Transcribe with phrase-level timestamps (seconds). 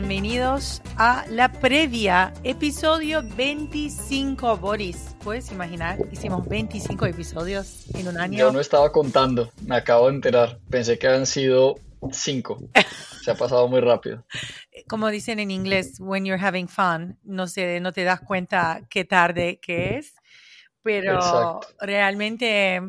[0.00, 5.16] Bienvenidos a la previa, episodio 25, Boris.
[5.24, 5.98] ¿Puedes imaginar?
[6.12, 8.38] Hicimos 25 episodios en un año.
[8.38, 10.60] Yo no estaba contando, me acabo de enterar.
[10.70, 11.80] Pensé que habían sido
[12.12, 12.58] 5.
[13.24, 14.24] Se ha pasado muy rápido.
[14.86, 19.04] Como dicen en inglés, when you're having fun, no, sé, no te das cuenta qué
[19.04, 20.14] tarde que es.
[20.80, 21.66] Pero Exacto.
[21.80, 22.80] realmente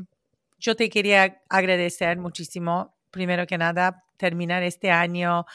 [0.59, 5.47] yo te quería agradecer muchísimo, primero que nada, terminar este año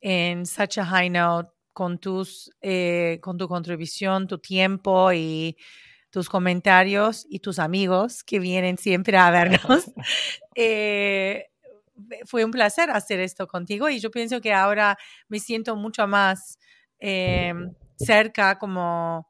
[0.00, 5.56] en such a high note con, tus, eh, con tu contribución, tu tiempo y
[6.10, 9.84] tus comentarios y tus amigos que vienen siempre a vernos.
[10.60, 11.46] Eh,
[12.24, 16.58] fue un placer hacer esto contigo y yo pienso que ahora me siento mucho más
[16.98, 17.54] eh,
[17.96, 19.28] cerca como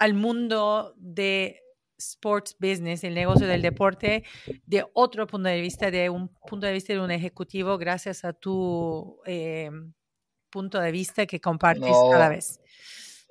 [0.00, 1.60] al mundo de
[2.10, 4.24] sports business, el negocio del deporte,
[4.66, 8.32] de otro punto de vista, de un punto de vista de un ejecutivo, gracias a
[8.32, 9.70] tu eh,
[10.50, 12.60] punto de vista que compartes No, cada vez.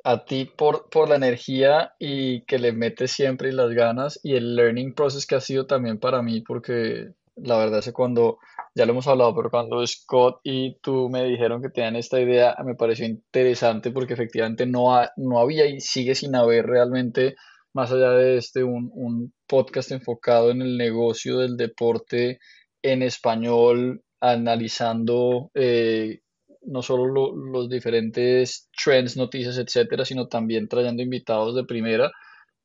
[0.04, 4.36] a ti por, por la energía y que le metes siempre y las ganas y
[4.36, 8.40] el learning process que ha sido también para mí, porque la verdad es que cuando,
[8.76, 12.56] ya lo hemos hablado, pero cuando Scott y tú me dijeron que tenían esta idea,
[12.66, 17.36] me pareció interesante porque efectivamente no, ha- no había y sigue sin haber realmente,
[17.74, 22.40] más allá de este, un, un podcast enfocado en el negocio del deporte
[22.82, 26.20] en español, analizando eh,
[26.64, 32.12] no solo lo- los diferentes trends, noticias, etcétera, sino también trayendo invitados de primera.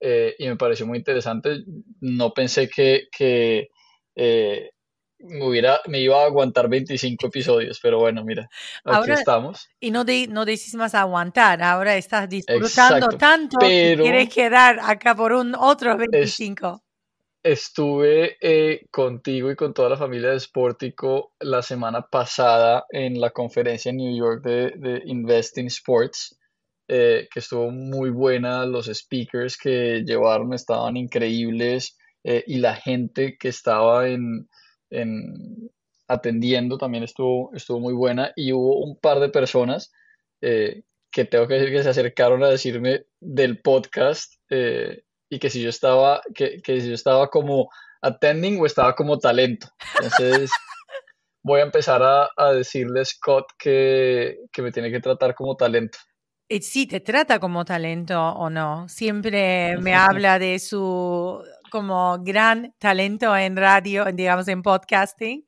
[0.00, 1.64] eh, y me pareció muy interesante.
[2.00, 3.68] No pensé que, que
[4.14, 4.70] eh,
[5.18, 8.48] me hubiera, me iba a aguantar 25 episodios, pero bueno, mira,
[8.84, 9.70] aquí Ahora, estamos.
[9.80, 13.16] y no, de, no decís más aguantar, ahora estás disfrutando Exacto.
[13.16, 16.82] tanto que Pero quieres quedar acá por un otro es, 25.
[17.42, 23.30] estuve eh, contigo y con toda la familia de Sportico la semana pasada en la
[23.30, 26.36] conferencia en New York de, de Invest in Sports.
[26.88, 33.36] eh, que estuvo muy buena, los speakers que llevaron estaban increíbles eh, y la gente
[33.38, 34.48] que estaba en
[36.08, 39.92] atendiendo también estuvo, estuvo muy buena y hubo un par de personas
[40.40, 45.50] eh, que tengo que decir que se acercaron a decirme del podcast eh, y que
[45.50, 47.70] si yo estaba, que, que si yo estaba como
[48.02, 49.68] attending o estaba como talento.
[49.94, 50.50] Entonces
[51.42, 55.56] voy a empezar a, a decirle a Scott que, que me tiene que tratar como
[55.56, 55.98] talento.
[56.48, 58.88] Y sí, te trata como talento o no.
[58.88, 65.44] Siempre me habla de su como gran talento en radio, digamos en podcasting.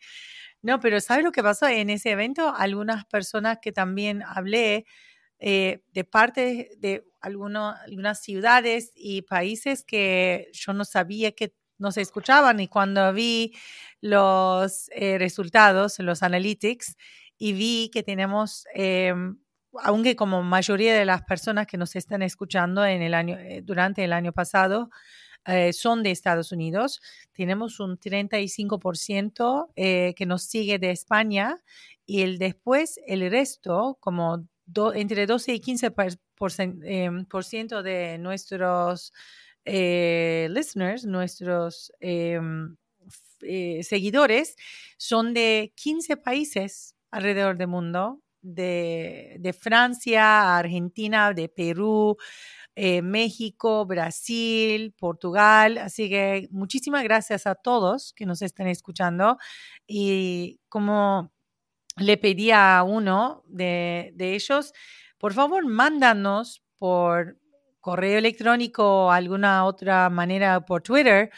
[0.62, 2.54] No, pero ¿sabes lo que pasó en ese evento?
[2.56, 4.86] Algunas personas que también hablé
[5.40, 11.92] eh, de parte de alguno- algunas ciudades y países que yo no sabía que no
[11.92, 13.54] se escuchaban y cuando vi
[14.00, 16.96] los eh, resultados, los analytics,
[17.38, 19.14] y vi que tenemos, eh,
[19.84, 24.02] aunque como mayoría de las personas que nos están escuchando en el año, eh, durante
[24.04, 24.90] el año pasado,
[25.48, 27.00] eh, son de Estados Unidos.
[27.32, 31.56] Tenemos un 35% eh, que nos sigue de España
[32.06, 34.46] y el después, el resto, como
[34.94, 36.06] entre 12 y 15% por,
[36.36, 39.12] por cen- em, por ciento de nuestros
[39.64, 42.76] eh, listeners, nuestros em,
[43.82, 44.56] seguidores,
[44.96, 52.16] son de 15 países alrededor del mundo, de, Francia, Argentina, de Perú,
[52.80, 55.78] eh, México, Brasil, Portugal.
[55.78, 59.36] Así que muchísimas gracias a todos que nos están escuchando.
[59.86, 61.32] Y como
[61.96, 64.72] le pedí a uno de, de ellos,
[65.18, 67.36] por favor, mándanos por
[67.80, 71.30] correo electrónico o alguna otra manera por Twitter,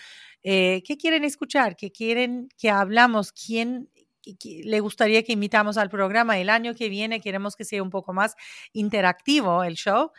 [0.42, 1.74] eh, ¿qué quieren escuchar?
[1.74, 3.32] ¿Qué quieren que hablamos?
[3.32, 3.88] ¿Quién
[4.64, 6.38] le gustaría que invitamos al programa?
[6.38, 8.36] El año que viene queremos que sea un poco más
[8.74, 10.12] interactivo el show,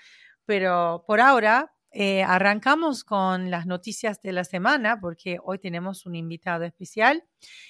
[0.51, 6.13] pero por ahora eh, arrancamos con las noticias de la semana porque hoy tenemos un
[6.13, 7.24] invitado especial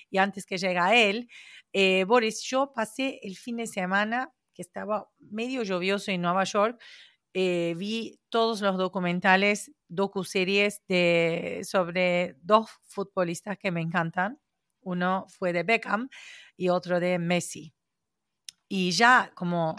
[0.09, 1.29] y antes que llegue él,
[1.73, 6.81] eh, Boris, yo pasé el fin de semana que estaba medio lluvioso en Nueva York,
[7.35, 14.39] eh, vi todos los documentales, docuseries de, sobre dos futbolistas que me encantan.
[14.79, 16.09] Uno fue de Beckham
[16.57, 17.75] y otro de Messi.
[18.67, 19.75] Y ya como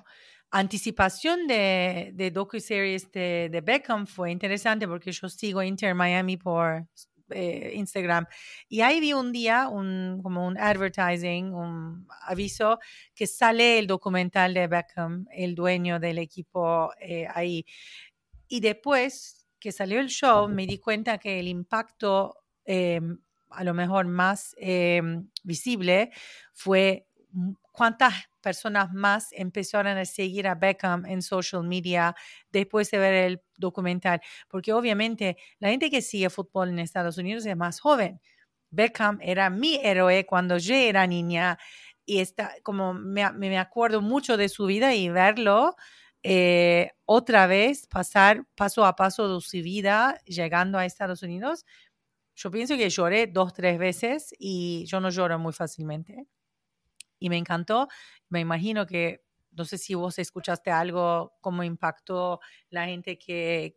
[0.52, 6.86] anticipación de, de docu-series de, de, Beckham fue interesante porque yo sigo Inter Miami por
[7.30, 8.26] eh, Instagram
[8.68, 12.78] y ahí vi un día un, como un advertising, un aviso
[13.14, 17.64] que sale el documental de Beckham, el dueño del equipo eh, ahí.
[18.46, 23.00] Y después que salió el show me di cuenta que el impacto eh,
[23.48, 24.54] a lo mejor más
[25.42, 26.10] visible
[26.52, 27.06] fue
[27.70, 32.14] cuántas personas más empezaron a seguir a Beckham en social media
[32.50, 37.46] después de ver el documental, porque obviamente la gente que sigue fútbol en Estados Unidos
[37.46, 38.20] es más joven.
[38.70, 41.58] Beckham era mi héroe cuando yo era niña
[42.04, 45.76] y está como me, me acuerdo mucho de su vida y verlo
[46.22, 51.64] eh, otra vez pasar paso a paso de su vida llegando a Estados Unidos.
[52.36, 56.26] Yo pienso que lloré dos, tres veces y yo no lloro muy fácilmente
[57.22, 57.88] y me encantó.
[58.28, 62.40] Me imagino que, no sé si vos escuchaste algo, cómo impactó
[62.70, 63.74] la gente que,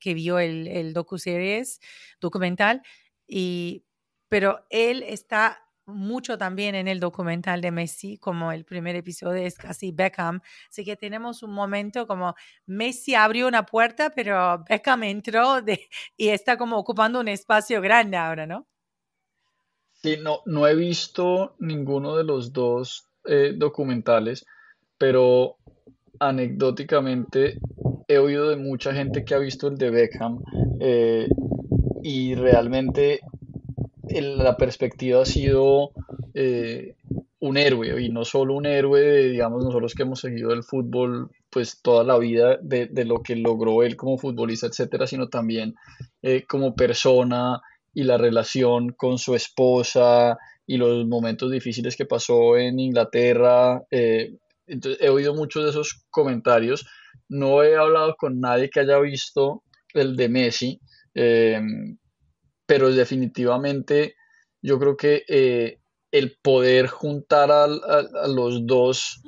[0.00, 1.80] que, vio el, el docu-series,
[2.20, 2.82] documental,
[3.26, 3.84] y,
[4.28, 9.56] pero él está mucho también en el documental de Messi, como el primer episodio es
[9.56, 10.40] casi Beckham.
[10.70, 12.34] Así que tenemos un momento como
[12.66, 15.62] Messi abrió una puerta, pero Beckham entró
[16.16, 18.66] y está como ocupando un espacio grande ahora, ¿no?
[20.00, 24.46] Sí, no, no he visto ninguno de los dos eh, documentales,
[24.96, 25.56] pero
[26.20, 27.58] anecdóticamente
[28.06, 30.38] he oído de mucha gente que ha visto el de Beckham
[30.78, 31.26] eh,
[32.02, 33.20] y realmente
[34.08, 35.90] la perspectiva ha sido
[36.32, 36.94] eh,
[37.40, 41.82] un héroe y no solo un héroe, digamos, nosotros que hemos seguido el fútbol pues
[41.82, 45.74] toda la vida de, de lo que logró él como futbolista, etcétera, sino también
[46.46, 47.60] como persona
[47.98, 53.82] y la relación con su esposa y los momentos difíciles que pasó en Inglaterra.
[53.90, 54.36] Eh,
[54.68, 56.86] entonces, he oído muchos de esos comentarios.
[57.28, 59.64] No he hablado con nadie que haya visto
[59.94, 60.80] el de Messi,
[61.12, 61.60] eh,
[62.66, 64.14] pero definitivamente
[64.62, 65.77] yo creo que eh,
[66.10, 67.66] el poder juntar a,
[68.28, 69.20] los dos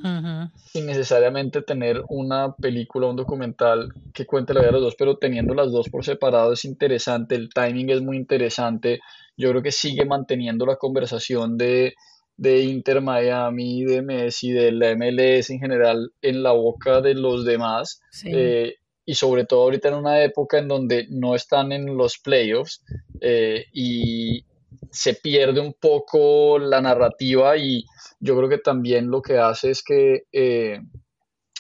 [0.73, 4.95] sin necesariamente tener una película o un documental que cuente la vida de los dos,
[4.99, 9.01] pero teniendo las dos por separado es interesante, el timing es muy interesante,
[9.37, 11.95] yo creo que sigue manteniendo la conversación de,
[12.37, 17.45] de Inter Miami, de Messi, de la MLS en general en la boca de los
[17.45, 18.01] demás.
[18.25, 22.85] Eh, y sobre todo ahorita en una época en donde no están en los playoffs
[23.21, 24.45] eh, y,
[24.91, 27.85] se pierde un poco la narrativa y
[28.19, 30.81] yo creo que también lo que hace es que eh,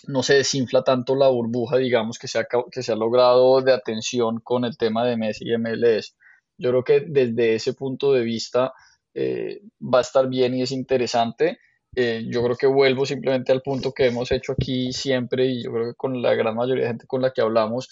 [0.07, 3.73] no se desinfla tanto la burbuja, digamos, que se, ha, que se ha logrado de
[3.73, 6.17] atención con el tema de Messi y MLS.
[6.59, 8.73] Yo creo que desde ese punto de vista
[9.15, 11.59] eh, va a estar bien y es interesante.
[11.97, 15.73] Eh, yo creo que vuelvo simplemente al punto que hemos hecho aquí siempre y yo
[15.73, 17.89] creo que con la gran mayoría de gente con la que hablamos,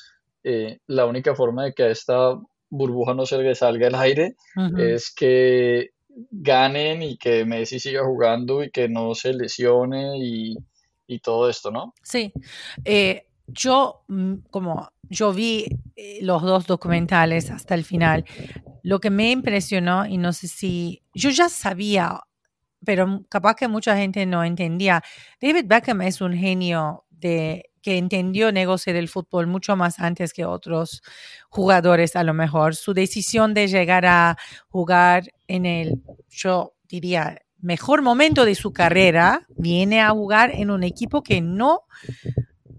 [0.87, 2.38] la única forma de que esta
[2.70, 4.37] burbuja no se le salga el aire,
[4.76, 5.90] es que
[6.30, 10.56] ganen y que Messi siga jugando y que no se lesione y,
[11.22, 11.94] todo esto, ¿no?
[12.02, 12.32] Sí.
[12.84, 18.25] Eh, yo, mm, como yo vi eh, los dos documentales hasta el final,
[18.82, 22.20] lo que me impresionó, y no sé si, yo ya sabía,
[22.84, 25.02] pero capaz que mucha gente no entendía,
[25.40, 30.45] David Beckham es un genio de que entendió negocio del fútbol mucho más antes que
[30.45, 31.02] otros
[31.49, 32.76] jugadores a lo mejor.
[32.76, 34.37] Su decisión de llegar a
[34.68, 40.83] jugar en el, yo diría, mejor momento de su carrera, viene a jugar en un
[40.83, 41.85] equipo que no,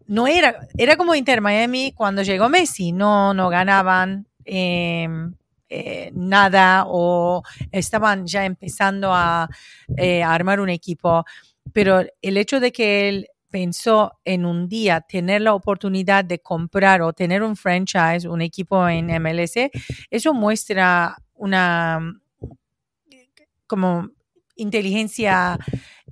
[0.06, 4.28] no era, era como Inter Miami cuando llegó Messi, no, no ganaban.
[4.46, 5.34] Em,
[5.70, 9.50] eh, nada o estaban ya empezando a,
[9.98, 11.26] eh, a armar un equipo,
[11.74, 17.02] pero el hecho de que él pensó en un día tener la oportunidad de comprar
[17.02, 19.70] o tener un franchise, un equipo en MLS,
[20.10, 22.00] eso muestra una
[23.68, 24.10] como
[24.56, 25.58] inteligencia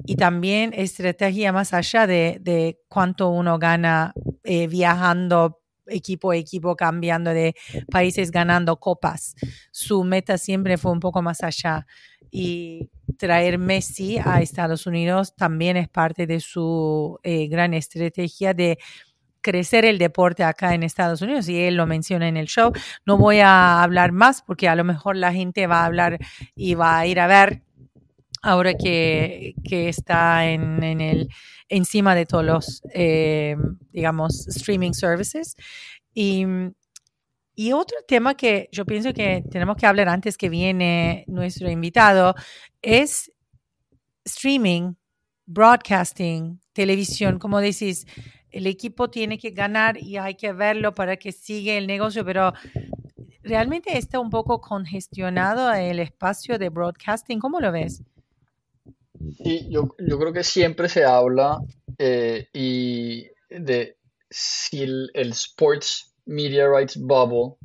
[0.05, 4.13] y también estrategia más allá de, de cuánto uno gana
[4.43, 7.55] eh, viajando equipo a equipo cambiando de
[7.91, 9.35] países ganando copas.
[9.71, 11.85] Su meta siempre fue un poco más allá
[12.31, 18.77] y traer Messi a Estados Unidos también es parte de su eh, gran estrategia de
[19.41, 22.71] crecer el deporte acá en Estados Unidos y él lo menciona en el show.
[23.05, 26.19] No voy a hablar más porque a lo mejor la gente va a hablar
[26.55, 27.63] y va a ir a ver
[28.41, 31.29] ahora que, está en, el,
[31.69, 33.55] encima de todos los, eh,
[33.91, 35.55] digamos, streaming services.
[36.13, 36.45] Y,
[37.59, 42.35] y otro tema que yo pienso que tenemos que hablar antes que viene nuestro invitado
[42.83, 43.31] es
[44.23, 44.93] streaming,
[45.47, 48.05] broadcasting, televisión, como decís,
[48.51, 52.53] el equipo tiene que ganar y hay que verlo para que siga el negocio, pero
[53.41, 57.39] realmente está un poco congestionado el espacio de broadcasting.
[57.39, 58.03] ¿Cómo lo ves?
[59.35, 61.57] Sí, yo, yo creo que siempre se habla
[61.97, 63.97] eh, y de
[64.29, 67.57] si el, Sports Media Rights Bubble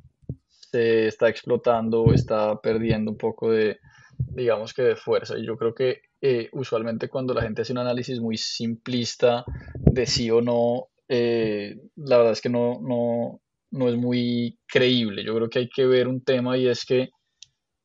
[0.49, 3.79] se está explotando, está perdiendo un poco de,
[4.19, 5.39] digamos que de fuerza.
[5.39, 10.07] Y yo creo que eh, usualmente cuando la gente hace un análisis muy simplista de
[10.07, 13.41] sí o no, eh, la verdad es que no, no,
[13.73, 15.25] no es muy creíble.
[15.25, 17.11] Yo creo que hay que ver un tema y es que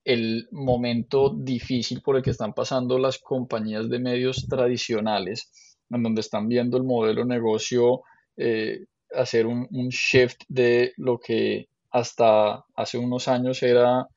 [0.06, 5.52] el momento difícil por el que están pasando las compañías de medios tradicionales,
[5.90, 8.04] en donde están viendo el modelo de negocio
[8.38, 14.08] eh, hacer un, shift de lo que hasta hace unos años era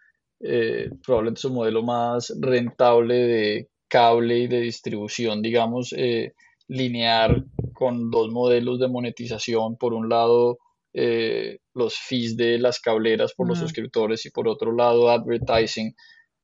[0.41, 6.33] eh, probablemente su modelo más rentable de cable y de distribución, digamos, eh,
[6.69, 9.77] lineal con dos modelos de monetización.
[9.77, 10.59] Por un lado,
[10.93, 15.95] eh, los fees de las cableras por los suscriptores y por otro lado advertising,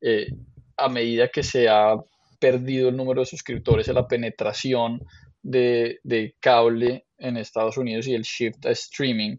[0.01, 0.27] eh,
[0.77, 1.95] a medida que se ha
[2.39, 5.01] perdido el número de suscriptores, la penetración
[5.43, 5.99] de,
[6.39, 9.37] cable en Estados Unidos y el shift a streaming,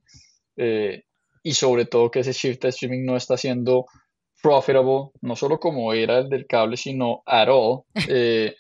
[0.57, 1.05] eh,
[1.43, 3.87] y sobre todo que ese shift a streaming no está siendo
[4.43, 7.83] profitable, no solo como era el del cable, sino at all,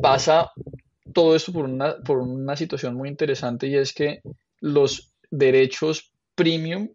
[0.00, 0.50] pasa
[1.12, 4.20] todo esto por una, por una situación muy interesante y es que
[4.60, 6.88] los derechos premium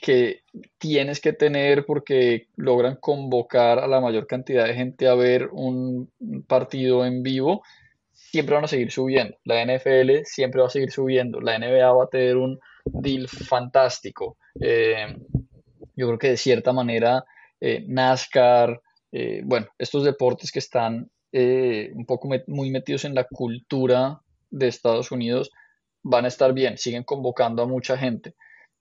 [0.00, 0.42] que
[0.78, 6.12] tienes que tener porque logran convocar a la mayor cantidad de gente a ver un
[6.46, 7.62] partido en vivo,
[8.30, 9.36] siempre van a seguir subiendo.
[9.44, 11.40] La NFL siempre va a seguir subiendo.
[11.40, 14.36] La NBA va a tener un deal fantástico.
[14.60, 15.16] Eh,
[15.96, 17.24] yo creo que de cierta manera
[17.60, 18.80] eh, NASCAR,
[19.12, 25.12] eh, bueno, estos deportes que están un poco muy metidos en la cultura de Estados
[25.12, 25.50] Unidos,
[26.02, 28.34] van a estar bien, siguen convocando a mucha gente.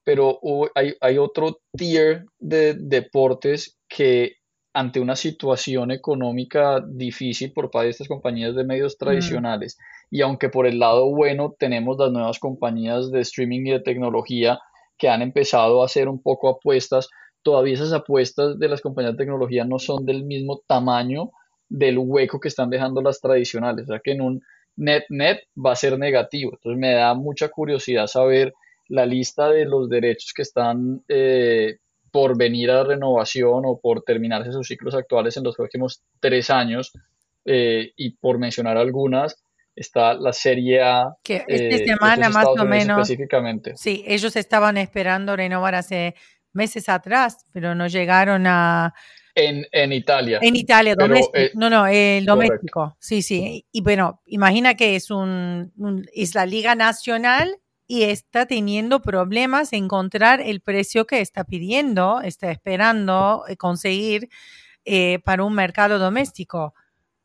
[0.05, 0.39] Pero
[0.73, 4.36] hay, otro tier de deportes que
[4.77, 9.03] ante una situación económica difícil por parte de estas compañías de medios mm.
[9.03, 9.79] tradicionales,
[10.11, 14.59] y aunque por el lado bueno tenemos las nuevas compañías de streaming y de tecnología
[14.99, 17.09] que han empezado a hacer un poco apuestas,
[17.41, 21.31] todavía esas apuestas de las compañías de tecnología no son del mismo tamaño
[21.69, 23.85] del hueco que están dejando las tradicionales.
[23.85, 24.41] O sea que en un
[24.75, 26.51] net net va a ser negativo.
[26.53, 28.53] Entonces me da mucha curiosidad saber
[28.89, 31.77] la lista de los derechos que están eh,
[32.17, 36.91] por venir a renovación o por terminarse sus ciclos actuales en los próximos tres años.
[37.45, 39.43] Eh, y por mencionar algunas,
[39.75, 41.13] está la Serie A.
[41.23, 43.01] Que esta eh, semana más o menos.
[43.01, 43.73] Específicamente.
[43.77, 46.15] Sí, ellos estaban esperando renovar hace
[46.53, 48.95] meses atrás, pero no llegaron a,
[49.35, 50.39] en, Italia.
[50.41, 51.37] En Italia, doméstico.
[51.37, 52.97] Eh, no, no, el doméstico.
[52.99, 53.63] Sí, sí.
[53.71, 55.71] Y bueno, imagina que es, un,
[56.15, 62.19] es la Liga Nacional y está teniendo problemas en encontrar el precio que está pidiendo,
[62.21, 64.29] está esperando eh, conseguir
[64.83, 66.73] eh, para un mercado doméstico.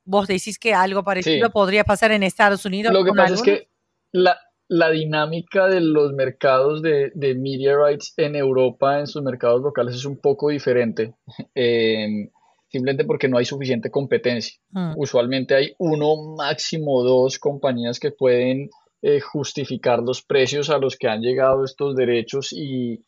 [0.05, 2.93] Vos decís que algo parecido podría pasar en Estados Unidos.
[2.93, 3.69] Lo que pasa es que
[4.13, 4.39] la,
[4.69, 10.05] la dinámica de los mercados de, media rights en Europa, en sus mercados locales, es
[10.05, 11.15] un poco diferente.
[11.55, 12.31] Em,
[12.69, 14.59] simplemente porque no hay suficiente competencia.
[14.75, 14.95] Ah.
[14.97, 18.71] Usualmente hay uno, máximo dos compañías que pueden
[19.03, 23.05] eh, justificar los precios a los que han llegado estos derechos y,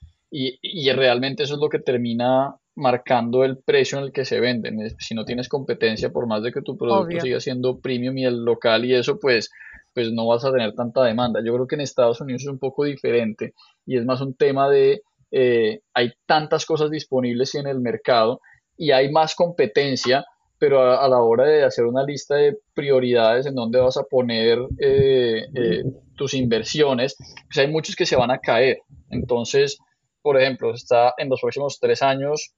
[0.92, 4.78] realmente eso es lo que termina marcando el precio en el que se venden.
[4.98, 8.44] Si no tienes competencia, por más de que tu producto siga siendo premium y el
[8.44, 9.50] local y eso, pues
[9.94, 11.40] pues no vas a tener tanta demanda.
[11.44, 13.54] Yo creo que en Estados Unidos es un poco diferente
[13.86, 18.40] y es más un tema de eh, hay tantas cosas disponibles en el mercado
[18.76, 20.26] y hay más competencia,
[20.58, 24.58] pero a, la hora de hacer una lista de prioridades en donde vas a poner
[24.78, 25.82] eh, eh,
[26.16, 28.78] tus inversiones, pues hay muchos que se van a caer.
[29.10, 29.78] Entonces,
[30.22, 32.54] por ejemplo, está en los próximos tres años,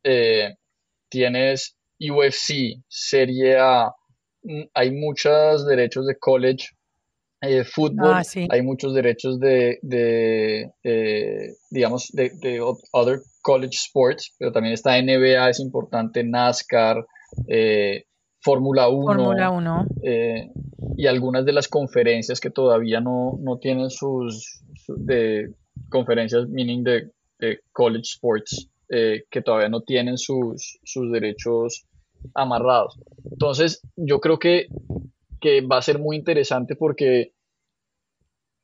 [1.08, 3.92] tienes UFC, Serie A,
[4.42, 6.68] mm, hay muchos derechos de college
[7.42, 8.48] eh, fútbol, Ah, sí.
[8.50, 12.60] hay muchos derechos de, de eh, digamos, de, de
[12.92, 17.04] other college sports, pero también está NBA, es importante, NASCAR,
[17.48, 18.04] eh,
[18.40, 19.86] Fórmula 1, Fórmula 1.
[20.02, 20.50] eh,
[20.96, 25.52] y algunas de las conferencias que todavía no, no tienen sus, su- de
[25.90, 31.86] conferencias, meaning de, de college sports, eh, que todavía no tienen sus, sus derechos
[32.34, 32.98] amarrados.
[33.30, 34.66] Entonces, yo creo que,
[35.40, 37.32] que va a ser muy interesante porque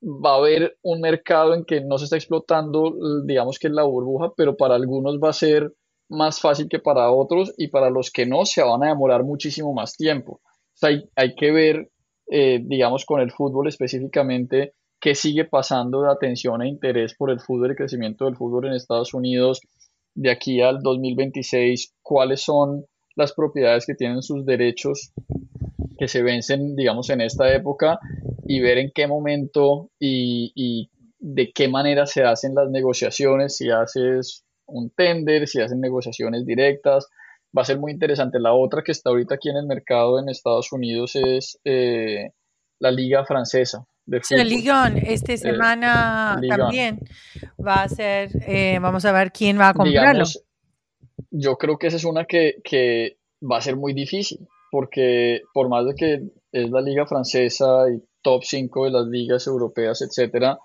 [0.02, 2.92] va a haber un mercado en que no se está explotando,
[3.24, 5.72] digamos que la burbuja, pero para algunos va a ser
[6.12, 9.72] más fácil que para otros y para los que no se van a demorar muchísimo
[9.72, 10.40] más tiempo.
[10.80, 11.90] O hay, hay que ver,
[12.30, 17.40] eh, digamos, con el fútbol específicamente, qué sigue pasando de atención e interés por el
[17.40, 19.60] fútbol y crecimiento del fútbol en Estados Unidos
[20.14, 22.84] de aquí al 2026, cuáles son
[23.16, 25.12] las propiedades que tienen sus derechos
[25.98, 27.98] que se vencen, digamos, en esta época
[28.44, 33.70] y ver en qué momento y, y de qué manera se hacen las negociaciones, si
[33.70, 37.08] haces un tender, si hacen negociaciones directas.
[37.56, 38.38] Va a ser muy interesante.
[38.40, 42.30] La otra que está ahorita aquí en el mercado en Estados Unidos es eh,
[42.78, 44.48] la Liga Francesa de fútbol.
[44.48, 46.58] Ligón, esta semana Ligón.
[46.58, 47.00] también
[47.64, 50.24] va a ser, eh, vamos a ver quién va a comprarlo.
[50.24, 50.44] Digamos,
[51.30, 55.68] yo creo que esa es una que, que va a ser muy difícil, porque por
[55.68, 60.58] más de que es la liga francesa y top 5 de las ligas europeas, etcétera,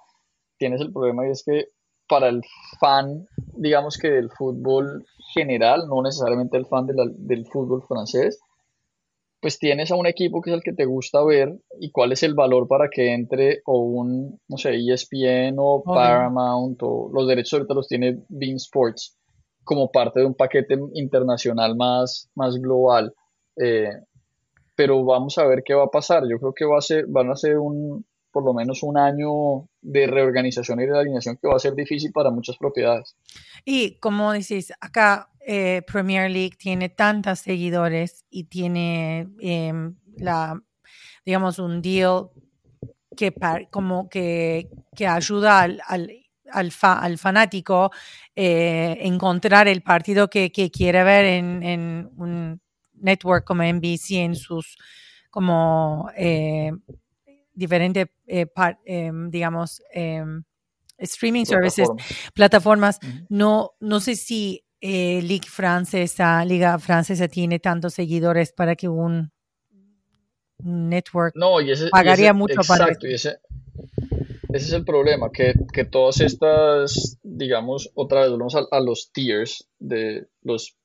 [0.58, 1.70] tienes el problema y es que
[2.08, 2.42] para el
[2.80, 8.40] fan, digamos que del fútbol general, no necesariamente el fan de la- del fútbol francés,
[9.40, 12.24] pues tienes a un equipo que es el que te gusta ver y cuál es
[12.24, 15.84] el valor para que entre o un, no sé, ESPN o.
[15.84, 19.16] Paramount o los derechos ahorita los tiene Bean Sports
[19.64, 23.14] como parte de un paquete internacional más, más global.
[23.58, 23.90] Eh,
[24.76, 26.24] pero vamos a ver qué va a pasar.
[26.30, 28.06] Yo creo que va a ser, van a ser un,
[28.38, 32.12] por lo menos un año de reorganización y de alineación que va a ser difícil
[32.12, 33.16] para muchas propiedades.
[33.66, 40.62] Y como dices, acá eh, Premier League tiene tantos seguidores y tiene em, la,
[41.26, 42.30] digamos, un deal
[43.16, 43.34] que
[43.72, 46.12] como que, que ayuda al, al,
[46.52, 47.90] al, fa- al fanático
[48.36, 52.62] eh, encontrar el partido que, que quiere ver en, en un
[52.94, 54.78] network como NBC en sus
[55.32, 56.72] como eh,
[57.58, 58.46] diferentes eh,
[58.86, 60.44] em, digamos em,
[61.00, 61.90] streaming services
[62.34, 63.00] Plataformas.
[63.30, 69.32] No, no sé si eh, Liga Francesa, Liga Francesa tiene tantos seguidores para que un
[70.60, 73.38] network No, y ese, y Pagaría ese- mucho para exacto, y ese,
[74.54, 79.12] ese es el problema, que, que todas estas, digamos, otra vez volvemos a, a los
[79.12, 80.76] tiers de los,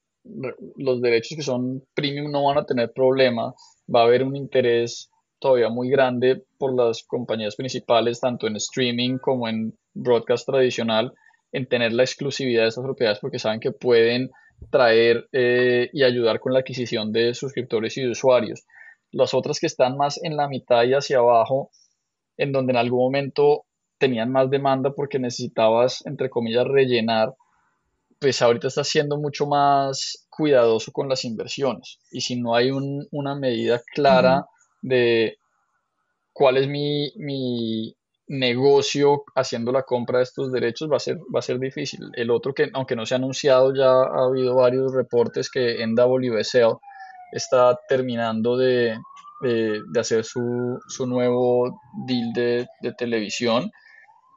[0.76, 3.54] los derechos que son premium no van a tener problema,
[3.94, 5.10] va a haber un interés
[5.42, 11.12] todavía muy grande por las compañías principales, tanto en streaming como en broadcast tradicional,
[11.52, 14.30] en tener la exclusividad de estas propiedades porque saben que pueden
[14.70, 18.64] traer eh, y ayudar con la adquisición de suscriptores y de usuarios
[19.12, 21.70] las otras que están más en la mitad y hacia abajo,
[22.38, 23.66] en donde en algún momento
[23.98, 27.34] tenían más demanda porque necesitabas, entre comillas, rellenar,
[28.18, 31.98] pues ahorita estás siendo mucho más cuidadoso con las inversiones.
[32.10, 34.46] Y si no hay un- una medida clara
[34.82, 35.38] de
[36.32, 37.94] cuál es mi, mi
[38.28, 42.00] negocio haciendo la compra de estos derechos, va a ser, va a ser difícil.
[42.14, 45.94] El otro que, aunque no se ha anunciado, ya ha habido varios reportes que en
[45.94, 46.76] WSL
[47.32, 48.98] está terminando de,
[49.42, 53.70] de- de hacer su, su nuevo deal de, de televisión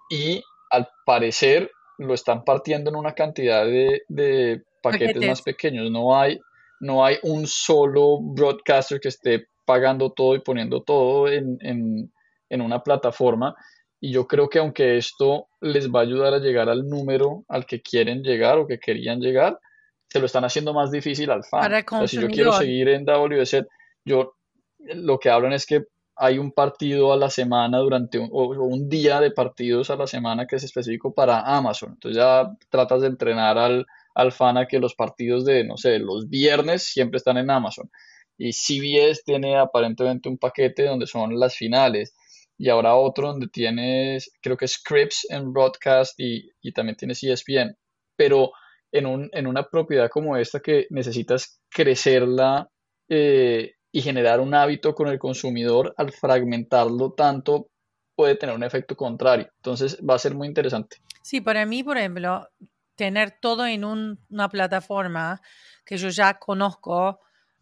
[0.09, 5.29] y al parecer lo están partiendo en una cantidad de, de paquetes Paquetes.
[5.29, 5.89] más pequeños.
[5.91, 6.39] No hay,
[6.81, 12.13] no hay un solo broadcaster que esté pagando todo y poniendo todo en, en,
[12.49, 13.55] en una plataforma.
[13.99, 17.65] Y yo creo que aunque esto les va a ayudar a llegar al número al
[17.65, 19.59] que quieren llegar o que querían llegar,
[20.07, 21.61] se lo están haciendo más difícil al fan.
[21.61, 23.67] Para el O sea, si yo quiero seguir en WSL,
[24.05, 24.35] yo
[24.79, 28.63] lo que hablan es que hay un partido a la semana durante un, o o
[28.63, 31.93] un día de partidos a la semana que es específico para Amazon.
[31.93, 35.99] Entonces ya tratas de entrenar al, al fan a que los partidos de, no sé,
[35.99, 37.89] los viernes siempre están en Amazon.
[38.37, 42.13] Y CBS tiene aparentemente un paquete donde son las finales.
[42.57, 47.77] Y ahora otro donde tienes, creo que Scripps en broadcast y, y también tienes ESPN.
[48.15, 48.51] Pero
[48.91, 52.69] en, un, en una propiedad como esta que necesitas crecerla
[53.09, 57.69] eh, y generar un hábito con el consumidor, al fragmentarlo tanto,
[58.15, 59.49] puede tener un efecto contrario.
[59.57, 60.97] Entonces va a ser muy interesante.
[61.21, 62.47] Sí, para mí, por ejemplo,
[62.95, 65.41] tener todo en un- una plataforma
[65.85, 67.19] que yo ya conozco,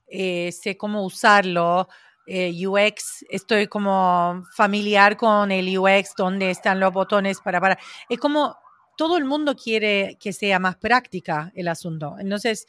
[0.08, 1.88] eh, sé cómo usarlo,
[2.26, 7.78] eh, UX, estoy como familiar con el UX, donde están los botones para, para.
[8.08, 8.58] Es como
[8.98, 12.16] todo el mundo quiere que sea más práctica el asunto.
[12.20, 12.66] Entonces,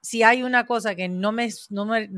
[0.00, 2.08] si hay una cosa que no me, no me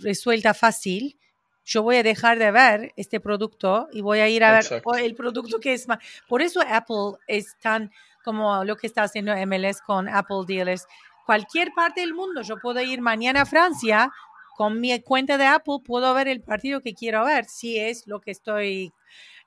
[0.00, 1.18] resuelta fácil,
[1.64, 5.14] yo voy a dejar de ver este producto y voy a ir a ver el
[5.14, 5.98] producto que es más.
[6.28, 7.90] Por eso Apple es tan
[8.24, 10.86] como lo que está haciendo MLS con Apple Dealers.
[11.26, 14.10] Cualquier parte del mundo, yo puedo ir mañana a Francia
[14.56, 18.20] con mi cuenta de Apple, puedo ver el partido que quiero ver, si es lo
[18.20, 18.92] que estoy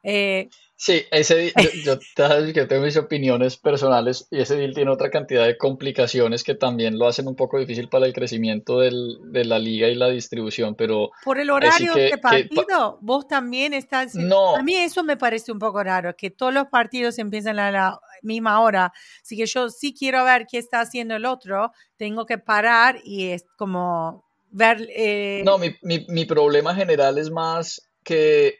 [0.01, 1.51] eh, sí, ese
[1.83, 6.43] yo, yo, que tengo mis opiniones personales y ese deal tiene otra cantidad de complicaciones
[6.45, 9.95] que también lo hacen un poco difícil para el crecimiento del, de la liga y
[9.95, 11.11] la distribución, pero...
[11.25, 14.15] Por el horario de partido, vos también estás...
[14.15, 14.55] No.
[14.55, 17.99] A mí eso me parece un poco raro, que todos los partidos empiezan a la
[18.21, 22.37] misma hora, así que yo sí quiero ver qué está haciendo el otro, tengo que
[22.37, 24.87] parar y es como ver...
[24.95, 28.59] Eh, no, mi, mi, mi problema general es más que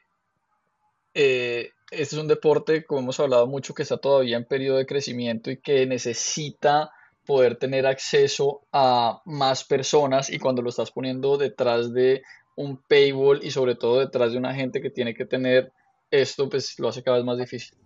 [1.13, 4.85] eh, este es un deporte, como hemos hablado mucho, que está todavía en periodo de
[4.85, 6.91] crecimiento y que necesita
[7.25, 12.23] poder tener acceso a más personas y cuando lo estás poniendo detrás de
[12.55, 15.71] un paywall y sobre todo detrás de una gente que tiene que tener
[16.11, 17.77] esto, pues lo hace cada vez más difícil.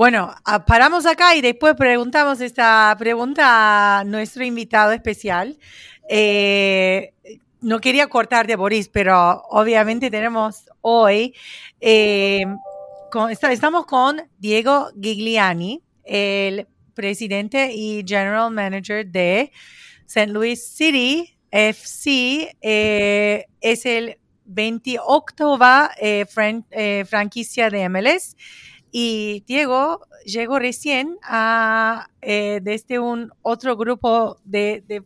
[0.00, 5.58] Bueno, ah, paramos acá y después preguntamos esta pregunta a nuestro invitado especial.
[6.08, 7.12] Eh,
[7.60, 11.34] no quería cortar de Boris, pero obviamente tenemos hoy,
[11.82, 12.46] eh,
[13.50, 19.52] estamos con Diego Gigliani, el presidente y general manager de
[20.06, 20.32] St.
[20.32, 22.56] Louis City FC.
[22.62, 25.58] Eh, es el 28
[26.00, 28.34] eh, franquicia de MLS
[28.92, 35.04] y Diego llegó recién a, eh, desde un otro grupo de,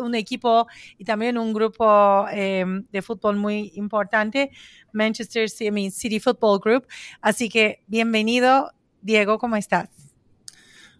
[0.00, 0.66] un equipo
[0.98, 4.50] y también un grupo eh, de fútbol muy importante,
[4.92, 6.86] Manchester City Football Group.
[7.20, 9.88] Así que bienvenido, Diego, ¿cómo estás?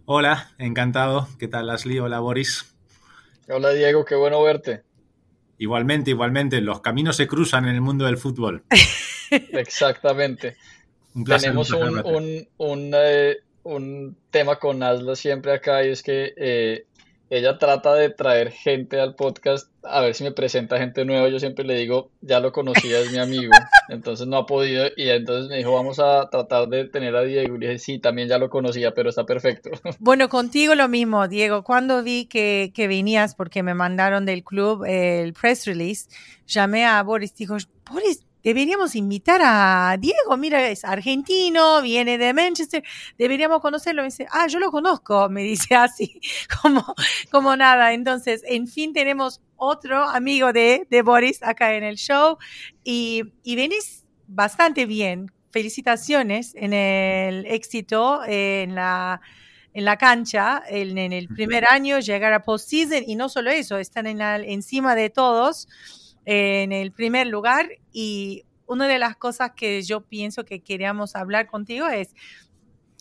[0.04, 1.28] Hola, encantado.
[1.38, 1.98] ¿Qué tal, Ashley?
[1.98, 2.74] Hola, Boris.
[3.48, 4.82] Hola, Diego, qué bueno verte.
[5.58, 8.64] Igualmente, igualmente, los caminos se cruzan en el mundo del fútbol.
[9.30, 10.56] Exactamente.
[11.12, 16.86] Tenemos un, un, eh, un, tema con Asla siempre acá y es que eh,
[17.30, 21.28] ella trata de traer gente al podcast a ver si me presenta gente nueva.
[21.28, 23.52] Yo siempre le digo, ya lo conocía, es mi amigo.
[23.88, 27.56] Entonces no ha podido y entonces me dijo, vamos a tratar de tener a Diego.
[27.56, 29.70] Y le dije, sí, también ya lo conocía, pero está perfecto.
[29.98, 31.64] Bueno, contigo lo mismo, Diego.
[31.64, 36.08] Cuando vi que, que venías, porque me mandaron del club el press release,
[36.46, 37.56] llamé a Boris, dijo,
[37.90, 42.82] Boris, deberíamos invitar a Diego, mira, es argentino, viene de Manchester,
[43.18, 44.02] deberíamos conocerlo.
[44.02, 46.20] Me dice, ah, yo lo conozco, me dice así,
[46.62, 46.94] como,
[47.30, 47.92] como nada.
[47.92, 52.38] Entonces, en fin, tenemos otro amigo de, de Boris acá en el show
[52.84, 55.30] y, y venís bastante bien.
[55.50, 59.20] Felicitaciones en el éxito en la
[59.72, 63.78] en la cancha en, en el primer año, llegar a postseason y no solo eso,
[63.78, 65.68] están en la, encima de todos
[66.24, 71.48] en el primer lugar y una de las cosas que yo pienso que queríamos hablar
[71.48, 72.14] contigo es,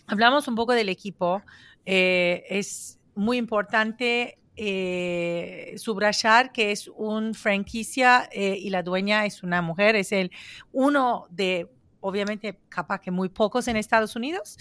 [0.08, 1.42] hablamos un poco del equipo,
[1.86, 9.42] eh, es muy importante eh, subrayar que es un franquicia eh, y la dueña es
[9.42, 10.32] una mujer, es el
[10.72, 11.68] uno de
[12.00, 14.56] obviamente capaz que muy pocos en Estados Unidos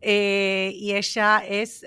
[0.00, 1.84] y ella es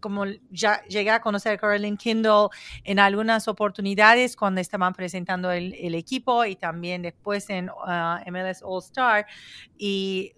[0.00, 2.48] como ya llegué a conocer a Caroline Kindle
[2.84, 8.82] en algunas oportunidades cuando estaban presentando el, equipo y también después en uh, MLS All
[8.82, 9.26] Star.
[9.76, 10.34] Y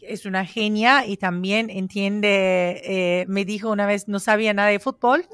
[0.00, 4.78] es una genia y también entiende, eh, me dijo una vez, no sabía nada de
[4.78, 5.26] fútbol,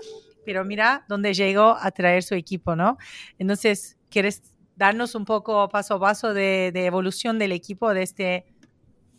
[0.44, 2.98] pero mira dónde llegó a traer su equipo, ¿no?
[3.38, 4.42] Entonces, ¿quieres
[4.76, 8.46] darnos un poco paso a paso de, de evolución del equipo desde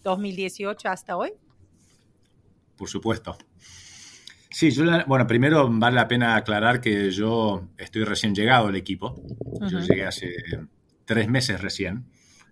[0.03, 1.33] 2018 hasta hoy?
[2.75, 3.37] Por supuesto.
[4.53, 9.19] Sí, yo, bueno, primero vale la pena aclarar que yo estoy recién llegado al equipo.
[9.67, 10.31] Yo llegué hace
[11.05, 12.05] tres meses recién.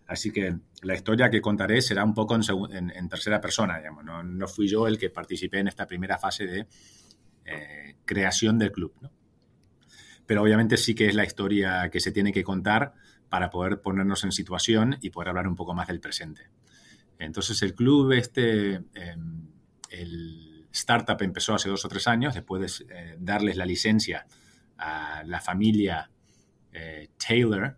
[0.08, 4.04] Así que la historia que contaré será un poco en, tercera persona, digamos.
[4.04, 6.68] No, fui yo el que participé en esta primera fase de
[7.46, 8.94] eh, creación del club.
[10.26, 12.96] Pero obviamente sí que es la historia que se tiene que contar
[13.30, 16.50] para poder ponernos en situación y poder hablar un poco más del presente.
[17.20, 19.52] Entonces el club, este, em,
[19.92, 24.26] el startup empezó hace dos o tres años, después de eh, darles la licencia
[24.78, 26.10] a la familia
[26.72, 27.78] eh, Taylor,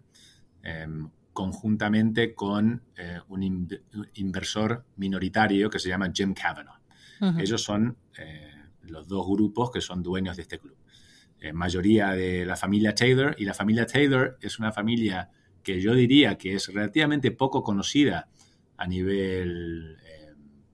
[0.61, 3.67] em, conjuntamente con eh, un,
[4.13, 6.79] inversor minoritario que se llama Jim Cavanaugh.
[7.39, 7.97] Ellos son
[8.81, 10.75] los dos grupos que son dueños de este club.
[11.53, 15.29] mayoría de la familia Taylor, y la familia Taylor es una familia
[15.63, 18.27] que yo diría que es relativamente poco conocida
[18.75, 19.97] a nivel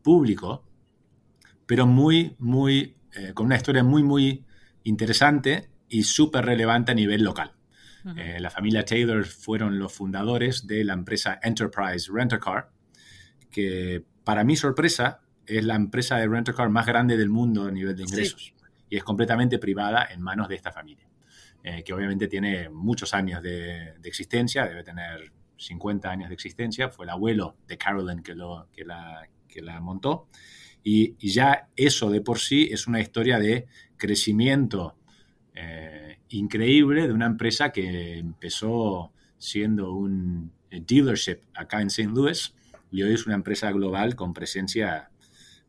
[0.01, 0.68] público,
[1.69, 2.95] pero muy, muy,
[3.35, 4.43] con una historia muy, muy
[4.85, 7.51] interesante y súper relevante a nivel local.
[8.17, 12.71] Eh, la familia Taylor fueron los fundadores de la empresa Enterprise Rent a Car,
[13.51, 17.65] que para mi sorpresa es la empresa de rent a car más grande del mundo
[17.65, 18.51] a nivel de ingresos
[18.89, 21.07] y es completamente privada en manos de esta familia,
[21.63, 27.05] eh, que obviamente tiene muchos años de, existencia, debe tener 50 años de existencia, fue
[27.05, 30.29] el abuelo de Carolyn que, lo, que, la, que la montó
[30.83, 34.95] y, ya eso de por sí es una historia de crecimiento.
[35.53, 42.11] Eh, increíble de una empresa que empezó siendo un dealership acá en St.
[42.13, 42.53] Louis
[42.91, 45.09] y hoy es una empresa global con presencia,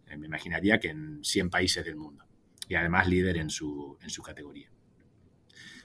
[0.06, 2.24] eh, me imaginaría que en 100 países del mundo
[2.68, 4.70] y además líder en su, en su categoría.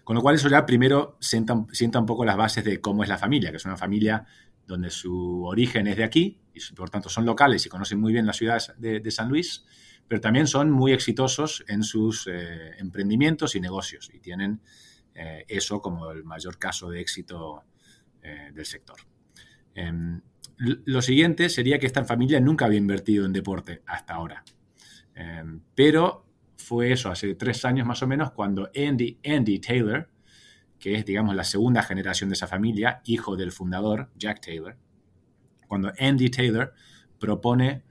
[0.03, 3.09] Con lo cual eso ya primero sienta, sienta, un poco las bases de cómo es
[3.09, 4.25] la familia, que es una familia
[4.67, 8.25] donde su origen es de aquí y por tanto son locales y conocen muy bien
[8.25, 9.65] la ciudad de, San Luis
[10.07, 14.61] pero también son muy exitosos en sus eh, emprendimientos y negocios y tienen
[15.15, 17.63] eh, eso como el mayor caso de éxito
[18.21, 18.97] eh, del sector.
[19.73, 20.21] Em,
[20.57, 24.43] lo siguiente sería que esta familia nunca había invertido en deporte hasta ahora,
[25.15, 26.25] em, pero
[26.57, 30.09] fue eso, hace tres años más o menos, cuando Andy, Andy Taylor,
[30.79, 34.77] que es, digamos, la segunda generación de esa familia, hijo del fundador, Jack Taylor,
[35.75, 36.73] cuando Andy Taylor
[37.19, 37.83] propone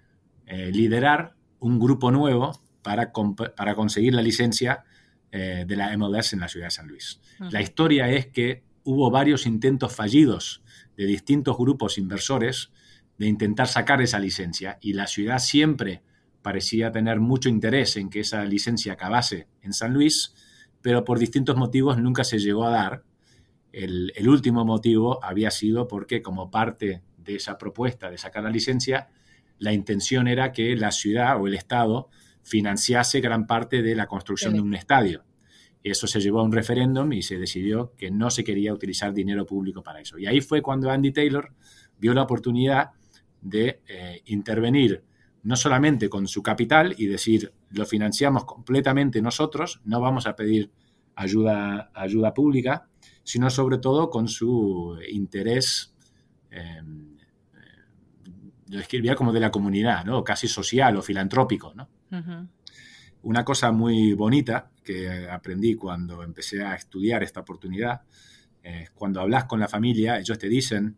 [0.46, 3.12] liderar un grupo nuevo para,
[3.56, 4.84] para conseguir la licencia
[5.32, 7.20] eh, de la MLS en la ciudad de San Luis.
[7.50, 10.62] La historia es que hubo varios intentos fallidos
[10.96, 12.70] de distintos grupos inversores
[13.18, 16.02] de intentar sacar esa licencia y la ciudad siempre
[16.42, 20.34] parecía tener mucho interés en que esa licencia acabase en San Luis,
[20.82, 23.02] pero por distintos motivos nunca se llegó a dar.
[23.72, 28.50] El, el último motivo había sido porque como parte de esa propuesta de sacar la
[28.50, 29.08] licencia,
[29.58, 32.08] la intención era que la ciudad o el Estado
[32.42, 35.24] financiase gran parte de la construcción de un estadio.
[35.82, 39.44] Eso se llevó a un referéndum y se decidió que no se quería utilizar dinero
[39.44, 40.18] público para eso.
[40.18, 41.52] Y ahí fue cuando Andy Taylor
[41.98, 42.90] vio la oportunidad
[43.40, 45.04] de eh, intervenir
[45.42, 50.70] no solamente con su capital y decir, lo financiamos completamente nosotros, no vamos a pedir
[51.14, 52.88] ayuda, ayuda pública,
[53.22, 55.94] sino sobre todo con su interés
[56.50, 56.80] eh,
[58.80, 60.24] escribía como de la comunidad, ¿no?
[60.24, 61.88] Casi social o filantrópico, ¿no?
[63.22, 68.02] Una cosa muy bonita que aprendí cuando empecé a estudiar esta oportunidad,
[68.62, 70.96] es cuando hablas con la familia, ellos te dicen,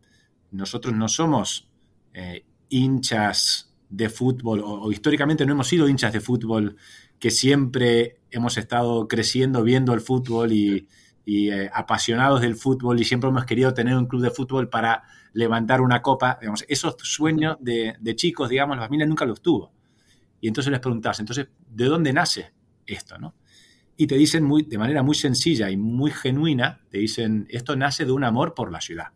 [0.50, 1.68] nosotros no somos
[2.14, 6.76] eh, hinchas de fútbol, o, históricamente no hemos sido hinchas de fútbol,
[7.18, 10.88] que siempre hemos estado creciendo viendo el fútbol y,
[11.26, 15.02] eh, apasionados del fútbol y siempre hemos querido tener un club de fútbol para
[15.36, 19.70] levantar una copa, digamos, esos sueños de, chicos, digamos, la familia nunca los tuvo.
[20.40, 22.52] Y entonces les preguntas, entonces, ¿de dónde nace
[22.86, 23.18] esto?
[23.18, 23.34] ¿no?
[23.98, 28.06] Y te dicen muy, de manera muy sencilla y muy genuina, te dicen, esto nace
[28.06, 29.08] de un amor por la ciudad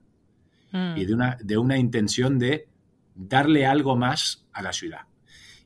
[0.73, 0.99] mm.
[0.99, 2.69] y de una, de una intención de
[3.15, 5.07] darle algo más a la ciudad.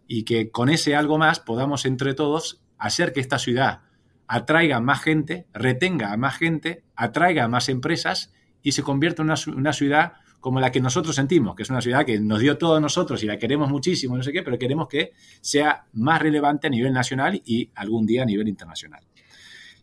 [0.06, 3.80] Y que con ese algo más podamos entre todos hacer que esta ciudad
[4.28, 9.30] atraiga más gente, retenga a más gente, atraiga a más empresas y se convierta en
[9.30, 10.12] una, una ciudad
[10.44, 13.22] como la que nosotros sentimos, que es una ciudad que nos dio todo a nosotros
[13.22, 16.92] y la queremos muchísimo, no sé qué, pero queremos que sea más relevante a nivel
[16.92, 19.02] nacional y algún día a nivel internacional.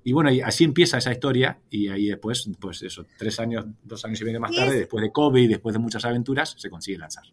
[0.04, 4.06] Y bueno, y así empieza esa historia y ahí después, pues eso, tres años, dos
[4.06, 7.24] años y medio más tarde, después de COVID, después de muchas aventuras, se consigue lanzar.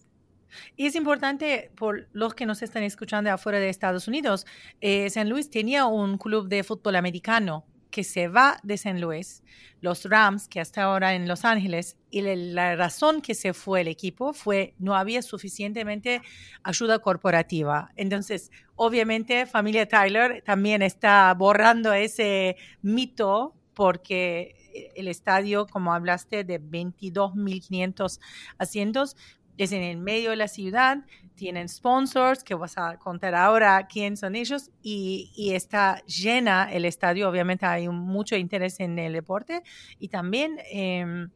[0.74, 4.46] Y es importante, por los que nos están escuchando afuera de Estados Unidos,
[4.80, 9.42] eh, San Luis tenía un club de fútbol americano que se va de San Luis,
[9.80, 13.88] los Rams, que hasta ahora en Los Ángeles, y la razón que se fue el
[13.88, 16.22] equipo fue no había suficientemente
[16.62, 17.90] ayuda corporativa.
[17.96, 24.56] Entonces, obviamente, familia Tyler también está borrando ese mito porque
[24.96, 28.18] el estadio, como hablaste, de 22.500
[28.58, 29.16] asientos,
[29.56, 30.98] es en el medio de la ciudad,
[31.38, 37.30] tienen sponsors, que vas a contar ahora quién son ellos, y, está llena el estadio,
[37.30, 39.62] obviamente hay mucho interés en el deporte,
[39.98, 41.30] y también em,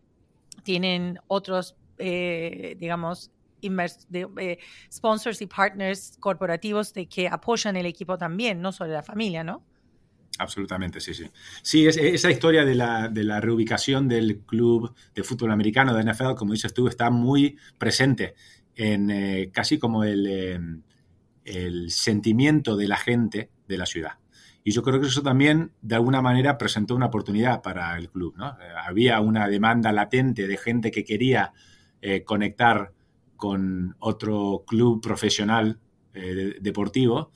[0.65, 3.31] tienen otros, eh, digamos,
[3.63, 4.59] eh,
[4.93, 9.63] sponsors y partners corporativos de que apoyan el equipo también, no solo la familia, ¿no?
[10.39, 11.31] Absolutamente, sí, sí.
[11.63, 16.35] Sí, esa historia de la, de la, reubicación del club de fútbol americano de NFL,
[16.37, 18.35] como dices tú, está muy presente
[18.77, 20.83] en eh, casi como el, em,
[21.45, 24.13] el, sentimiento de la gente de la ciudad.
[24.65, 28.35] Y yo creo que eso también, de alguna manera, presentó una oportunidad para el club.
[28.37, 28.51] ¿no?
[28.51, 31.53] Eh, había una demanda latente de gente que quería
[32.01, 32.93] eh, conectar
[33.37, 35.79] con otro club profesional
[36.15, 37.33] eh, deportivo.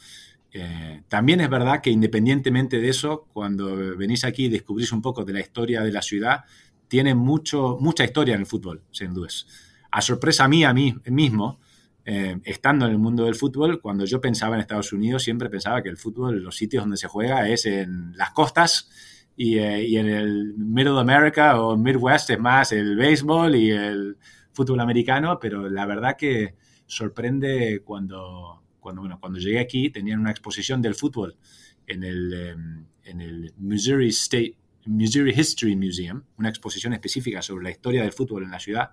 [1.08, 5.34] también es verdad que independientemente de eso, cuando venís aquí y descubrís un poco de
[5.34, 6.44] la historia de la ciudad,
[6.88, 9.46] tiene mucho, mucha historia en el fútbol, sin dudas.
[9.96, 11.58] A sorpresa mía, mí mismo,
[12.04, 15.82] eh, estando en el mundo del fútbol, cuando yo pensaba en Estados Unidos, siempre pensaba
[15.82, 18.90] que el fútbol, los sitios donde se juega es en las costas
[19.34, 24.18] y, eh, en el Middle America o Midwest es más el béisbol y el
[24.52, 30.30] fútbol americano, pero la verdad que sorprende cuando, cuando, bueno, cuando llegué aquí, tenían una
[30.30, 31.38] exposición del fútbol
[31.86, 37.70] en el, em, en el Missouri State Missouri History Museum, una exposición específica sobre la
[37.70, 38.90] historia del fútbol en la ciudad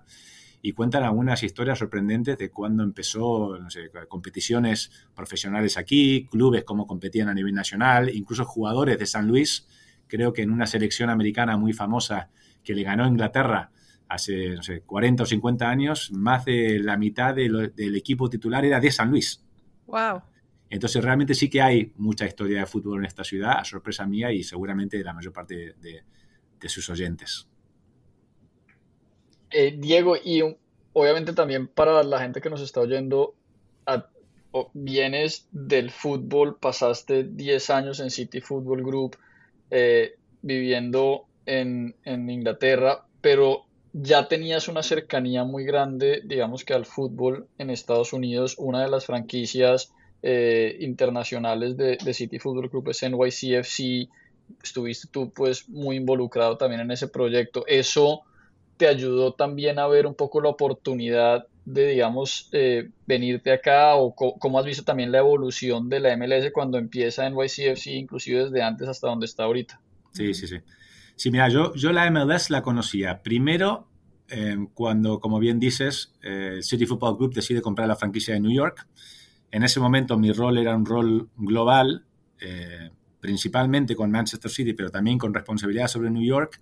[0.66, 6.86] y cuentan algunas historias sorprendentes de cuando empezó, no sé, competiciones profesionales aquí, clubes cómo
[6.86, 9.68] competían a nivel nacional, incluso jugadores de San Luis,
[10.06, 12.30] creo que en una selección americana muy famosa
[12.62, 13.72] que le ganó a Inglaterra
[14.08, 18.80] hace, no sé, 40 o 50 años, más de la mitad del equipo titular era
[18.80, 19.44] de San Luis.
[19.86, 20.22] Wow.
[20.70, 24.32] Entonces realmente sí que hay mucha historia de fútbol en esta ciudad, a sorpresa mía
[24.32, 27.48] y seguramente de la mayor parte de sus oyentes.
[29.56, 30.42] Eh, Diego, y
[30.94, 33.36] obviamente también para la gente que nos está oyendo,
[34.72, 39.16] vienes del fútbol, pasaste 10 años en City Football Group,
[39.70, 47.46] eh, viviendo en, Inglaterra, pero ya tenías una cercanía muy grande, digamos que al fútbol
[47.56, 48.56] en Estados Unidos.
[48.58, 54.10] Una de las franquicias eh, internacionales de, de, City Football Group es NYCFC.
[54.64, 57.64] Estuviste tú pues muy involucrado también en ese proyecto.
[57.68, 58.24] Eso
[58.76, 64.14] te ayudó también a ver un poco la oportunidad de, digamos, eh, venirte acá o
[64.14, 68.62] cómo has visto también la evolución de la MLS cuando empieza en YCFC, inclusive desde
[68.62, 69.80] antes hasta donde está ahorita?
[70.12, 70.58] Sí, sí, sí.
[71.16, 73.88] Sí, mira, yo, yo la MLS la conocía primero
[74.28, 78.52] em, cuando, como bien dices, el City Football Group decide comprar la franquicia de New
[78.52, 78.86] York.
[79.50, 82.04] En ese momento mi rol era un rol global,
[82.40, 86.60] eh, principalmente con Manchester City, pero también con responsabilidad sobre New York,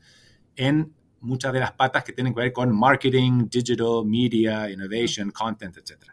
[0.54, 0.92] en
[1.22, 6.04] muchas de las patas que tienen que ver con marketing, digital, media, innovation, content, etc.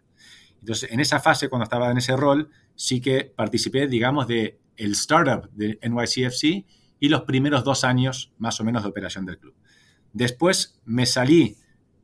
[0.60, 4.92] Entonces, en esa fase, cuando estaba en ese rol, sí que participé, digamos, de el
[4.94, 6.66] startup de NYCFC
[7.00, 9.56] y los primeros dos años más o menos de operación del club.
[10.14, 11.58] Después me salí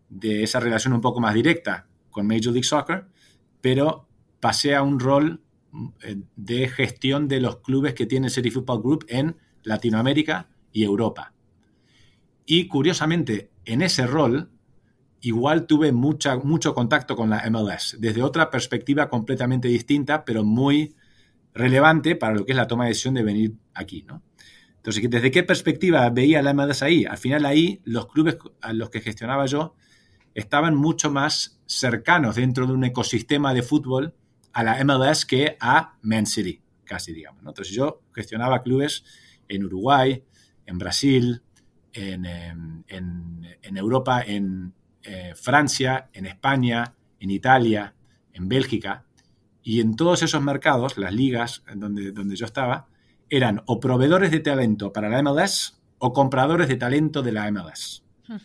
[0.10, 3.08] de esa relación un poco más directa con Major League Soccer,
[3.62, 4.08] pero
[4.40, 5.42] pasé a un rol
[6.04, 11.34] eh, de gestión de los clubes que tiene City Football Group en Latinoamérica y Europa.
[12.46, 14.52] Y curiosamente, en ese rol,
[15.22, 20.96] igual tuve mucha, mucho contacto con la MLS, desde otra perspectiva completamente distinta, pero muy
[21.54, 24.22] relevante para lo que es la toma de decisión de venir aquí, ¿no?
[24.76, 27.06] Entonces, ¿desde qué perspectiva veía la MLS ahí?
[27.06, 29.74] Al final ahí los clubes a los que gestionaba yo
[30.36, 34.14] estaban mucho más cercanos dentro de un ecosistema de fútbol
[34.54, 37.44] a la MLS que a Man City, casi digamos.
[37.48, 39.04] Entonces yo gestionaba clubes
[39.48, 40.24] en Uruguay,
[40.68, 41.42] en Brasil,
[41.98, 47.96] Em, en, Europa, en eh, Francia, en España, en Italia,
[48.34, 49.06] en Bélgica.
[49.64, 52.88] Y en todos esos mercados, las ligas donde, donde yo estaba,
[53.30, 58.04] eran o proveedores de talento para la MLS o compradores de talento de la MLS.
[58.28, 58.38] Hmm.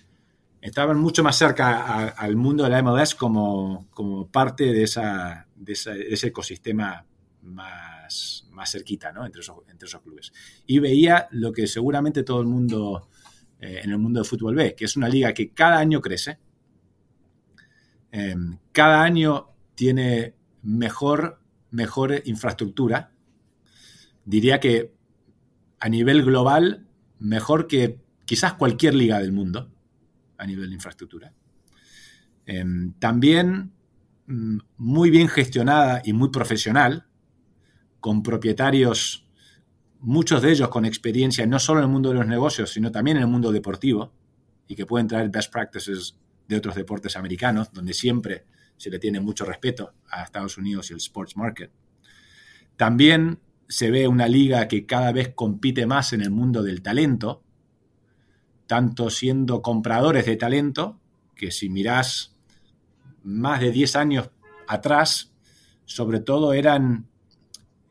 [0.61, 5.73] Estaban mucho más cerca al mundo de la MLS como, como parte de, esa, de,
[5.73, 7.05] ese ecosistema
[7.43, 9.27] más, más cerquita ¿no?
[9.27, 10.33] entre, esos, entre esos clubes.
[10.67, 13.09] Y veía lo que seguramente todo el mundo
[13.61, 16.39] eh, en el mundo del fútbol B, que es una liga que cada año crece,
[18.11, 23.13] em, cada año tiene mejor, mejor infraestructura.
[24.25, 24.95] Diría que
[25.79, 26.87] a nivel global,
[27.19, 29.71] mejor que quizás cualquier liga del mundo
[30.39, 31.35] a nivel de infraestructura.
[32.47, 33.73] Em, también
[34.27, 37.07] mm, muy bien gestionada y muy profesional,
[38.01, 39.27] con propietarios
[40.01, 43.19] muchos de ellos con experiencia no solo en el mundo de los negocios, sino también
[43.19, 44.13] en el mundo deportivo,
[44.67, 46.17] y que pueden traer best practices
[46.49, 48.45] de otros deportes americanos, donde siempre
[48.77, 51.71] se le tiene mucho respeto a Estados Unidos y el sports market.
[52.77, 57.43] También se ve una liga que cada vez compite más en el mundo del talento,
[58.67, 60.99] tanto siendo compradores de talento,
[61.35, 62.37] que si mirás
[63.23, 64.31] más de 10 años
[64.67, 65.33] atrás,
[65.85, 67.09] sobre todo eran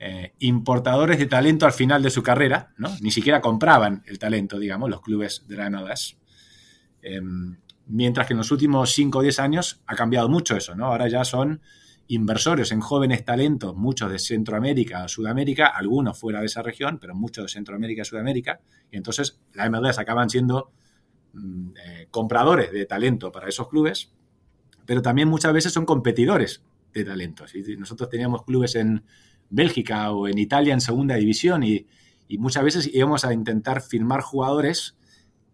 [0.02, 2.90] eh, importadores de talento al final de su carrera, ¿no?
[3.02, 6.18] Ni siquiera compraban el talento, digamos, los clubes de la MLS.
[7.02, 10.86] Em, mientras que en los últimos 5 o 10 años ha cambiado mucho eso, ¿no?
[10.86, 11.62] Ahora ya son
[12.08, 17.44] inversores en jóvenes talentos, muchos de Centroamérica Sudamérica, algunos fuera de esa región, pero muchos
[17.44, 20.72] de Centroamérica Sudamérica, y entonces la MLS acaban siendo
[21.34, 24.14] mm, eh, compradores de talento para esos clubes,
[24.86, 27.54] pero también muchas veces son competidores de talentos.
[27.78, 29.04] Nosotros teníamos clubes en
[29.50, 31.88] Bélgica o en Italia en segunda división y,
[32.28, 34.98] y muchas veces íbamos a intentar firmar jugadores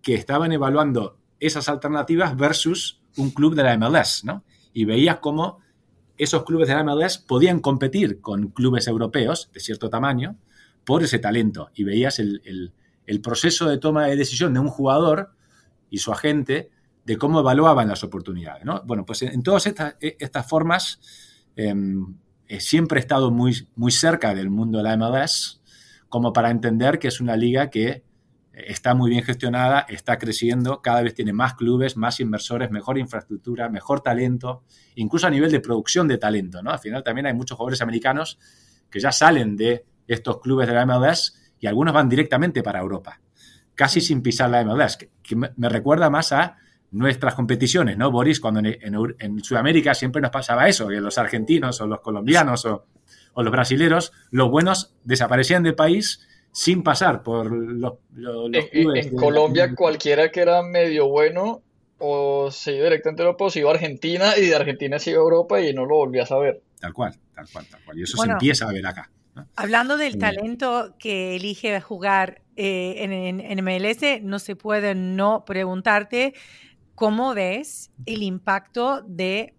[0.02, 4.44] que estaban evaluando esas alternativas versus un club de la MLS, ¿no?
[4.74, 5.60] Y veías cómo
[6.18, 10.38] esos clubes de la MLS podían competir con clubes europeos de cierto tamaño
[10.86, 11.70] por ese talento.
[11.74, 12.72] Y veías el,
[13.24, 15.32] proceso de toma de decisión de un jugador
[15.90, 16.72] y su agente
[17.06, 18.64] de cómo evaluaban las oportunidades.
[18.86, 21.00] Bueno, pues en, todas estas, e, estas formas
[22.48, 25.62] em, siempre he estado muy, muy cerca del mundo de la MLS
[26.10, 28.04] como para entender que es una liga que
[28.56, 33.70] está muy bien gestionada, está creciendo, cada vez tiene más clubes, más inversores, mejor infraestructura,
[33.70, 34.64] mejor talento,
[34.96, 36.72] incluso a nivel de producción de talento, ¿no?
[36.72, 38.40] Al final también hay muchos jugadores americanos
[38.90, 43.20] que ya salen de estos clubes de la MLS y algunos van directamente para Europa,
[43.74, 46.58] casi sin pisar la MLS, que, me, recuerda más a
[46.96, 48.40] nuestras competiciones, ¿no, Boris?
[48.40, 52.86] Cuando en, Sudamérica siempre nos pasaba eso, que los argentinos o los colombianos o,
[53.34, 60.32] o los brasileros, los buenos desaparecían del país sin pasar por los, En, Colombia, cualquiera
[60.32, 61.62] que era medio bueno
[61.98, 65.12] o se iba directamente a Europa o se iba a Argentina y de Argentina se
[65.12, 66.62] iba a Europa y no lo volvía a saber.
[66.80, 68.00] Tal cual, tal cual, tal cual.
[68.00, 69.12] Y eso se empieza a ver acá.
[69.58, 76.34] Hablando del talento que elige jugar eh, en, en, MLS, no se puede no preguntarte
[76.96, 79.54] cómo ves el impacto de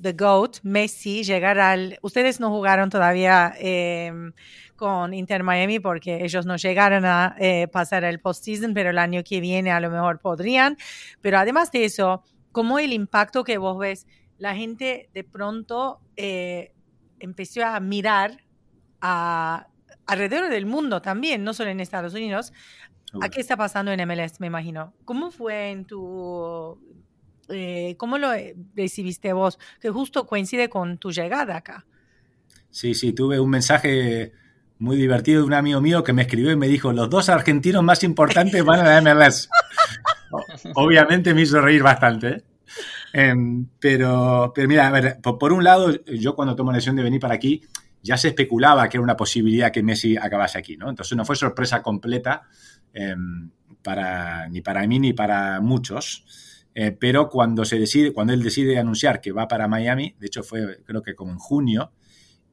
[0.00, 1.98] The GOAT, Messi, llegar al...
[2.02, 4.32] Ustedes no jugaron todavía em,
[4.74, 9.22] con Inter Miami porque ellos no llegaron a eh, pasar el postseason, pero el año
[9.22, 10.76] que viene a lo mejor podrían.
[11.20, 14.06] Pero además de eso, ¿cómo el impacto que vos ves?
[14.38, 16.72] La gente de pronto eh,
[17.20, 18.42] empezó a mirar
[19.00, 19.68] a,
[20.06, 22.52] alrededor del mundo también, no solo en Estados Unidos,
[23.20, 24.94] a qué está pasando en MLS, me imagino.
[25.04, 26.78] ¿Cómo fue en tu...
[27.48, 28.30] Eh, ¿Cómo lo
[28.74, 29.58] recibiste vos?
[29.80, 31.84] Que justo coincide con tu llegada acá.
[32.70, 34.32] Sí, sí, tuve un mensaje
[34.78, 37.84] muy divertido de un amigo mío que me escribió y me dijo, los dos argentinos
[37.84, 39.48] más importantes van a la MLS.
[40.74, 42.44] Obviamente me hizo reír bastante.
[43.12, 43.34] ¿eh?
[43.78, 47.20] Pero, pero mira, a ver, por, un lado, yo cuando tomo la decisión de venir
[47.20, 47.62] para aquí,
[48.02, 50.90] ya se especulaba que era una posibilidad que Messi acabase aquí, ¿no?
[50.90, 52.42] Entonces no fue sorpresa completa
[52.92, 53.50] em,
[53.82, 56.24] para, ni para mí ni para muchos.
[56.74, 60.42] Eh, pero cuando se decide, cuando él decide anunciar que va para Miami, de hecho
[60.42, 61.92] fue creo que como en junio,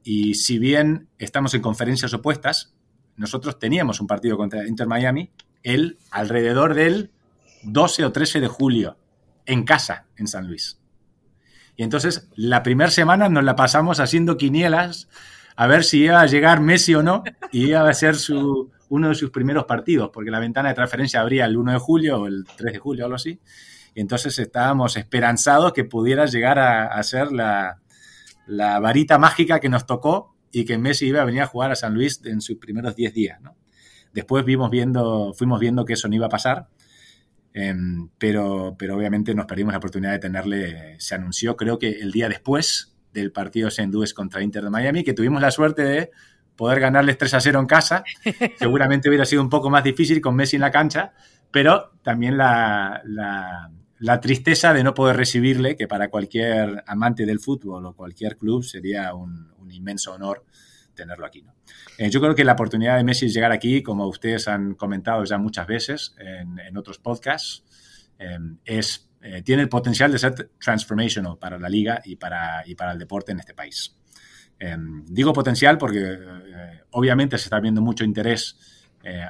[0.04, 2.74] y si bien estamos en conferencias opuestas,
[3.16, 5.30] nosotros teníamos un partido contra Inter Miami,
[5.62, 7.10] él alrededor del
[7.62, 8.96] 12 o 13 de julio,
[9.46, 10.80] en casa, en San Luis.
[11.76, 15.08] Y entonces la primera semana nos la pasamos haciendo quinielas
[15.60, 18.14] a ver si iba a llegar Messi o no, y iba a ser
[18.88, 22.22] uno de sus primeros partidos, porque la ventana de transferencia abría el 1 de julio
[22.22, 23.38] o el 3 de julio algo así.
[23.94, 27.78] Y entonces estábamos esperanzados que pudiera llegar a, ser la,
[28.48, 31.92] varita mágica que nos tocó y que Messi iba a venir a jugar a San
[31.92, 33.38] Luis en sus primeros 10 días.
[34.14, 36.68] Después fuimos viendo que eso no iba a pasar,
[37.52, 42.30] em, pero obviamente nos perdimos la oportunidad de tenerle, se anunció creo que el día
[42.30, 43.68] después del partido.
[43.90, 46.10] Louis contra Inter de Miami, que tuvimos la suerte de
[46.56, 48.04] poder ganarles 3 a 0 en casa.
[48.58, 51.12] Seguramente hubiera sido un poco más difícil con Messi en la cancha,
[51.50, 53.02] pero también la
[54.00, 58.64] la tristeza de no poder recibirle, que para cualquier amante del fútbol o cualquier club
[58.64, 60.44] sería un, inmenso honor
[60.94, 61.44] tenerlo aquí.
[61.96, 65.38] Eh, yo creo que la oportunidad de Messi llegar aquí, como ustedes han comentado ya
[65.38, 67.62] muchas veces en, otros podcasts,
[68.18, 72.74] em, es, eh, tiene el potencial de ser transformational para la liga y para, y
[72.74, 73.96] para el deporte en este país.
[74.58, 78.58] Em, digo potencial porque eh, obviamente se está viendo mucho interés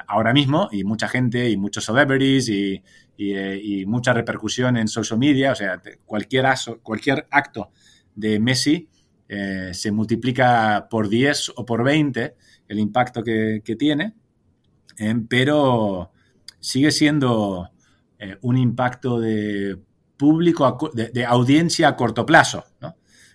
[0.07, 2.83] ahora mismo y mucha gente y muchos celebrities y,
[3.23, 6.45] eh, y, mucha repercusión en social media, o sea, cualquier,
[6.81, 7.71] cualquier acto
[8.15, 8.89] de Messi
[9.29, 12.35] eh, se multiplica por 10 o por 20
[12.67, 14.15] el impacto que, tiene,
[14.97, 16.11] eh, pero
[16.59, 17.69] sigue siendo
[18.41, 19.77] un impacto de
[20.21, 22.65] público, de, audiencia a corto plazo.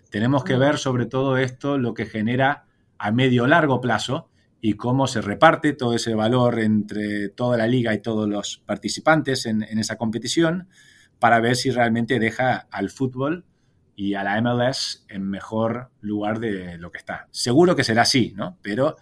[0.08, 2.64] Tenemos que ver sobre todo esto lo que genera
[2.96, 4.28] a medio largo plazo
[4.60, 9.46] y cómo se reparte todo ese valor entre toda la liga y todos los participantes
[9.46, 10.68] en, esa competición
[11.18, 13.44] para ver si realmente deja al fútbol
[13.96, 17.26] y a la MLS en mejor lugar de lo que está.
[17.32, 18.58] Seguro que será así, ¿no?
[18.62, 18.96] Pero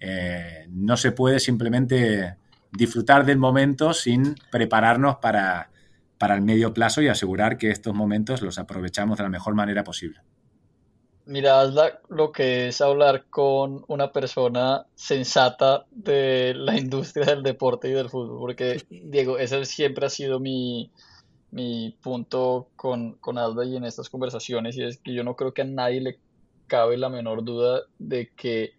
[0.00, 2.36] eh, no se puede simplemente
[2.72, 5.70] disfrutar del momento sin prepararnos para,
[6.18, 9.84] para el medio plazo y asegurar que estos momentos los aprovechamos de la mejor manera
[9.84, 10.20] posible.
[11.26, 11.64] Mira,
[12.08, 18.08] lo que es hablar con una persona sensata de la industria del deporte y del
[18.08, 20.92] fútbol, porque Diego, ese siempre ha sido mi,
[22.00, 25.62] punto con, con Alda y en estas conversaciones, y es que yo no creo que
[25.62, 26.18] a nadie le
[26.68, 28.74] cabe la menor duda de que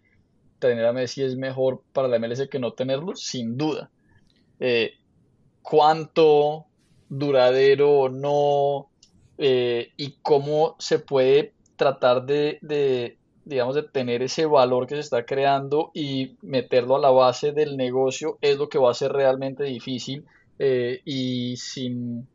[0.58, 3.90] tener a Messi es mejor para la MLS que no tenerlo, sin duda.
[4.60, 4.94] Eh,
[5.62, 6.66] ¿Cuánto
[7.08, 8.88] duradero o no?
[9.38, 15.24] Eh, y cómo se puede tratar de, digamos, de tener ese valor que se está
[15.24, 19.62] creando y meterlo a la base del negocio es lo que va a ser realmente
[19.62, 20.26] difícil
[20.58, 22.26] eh, y sin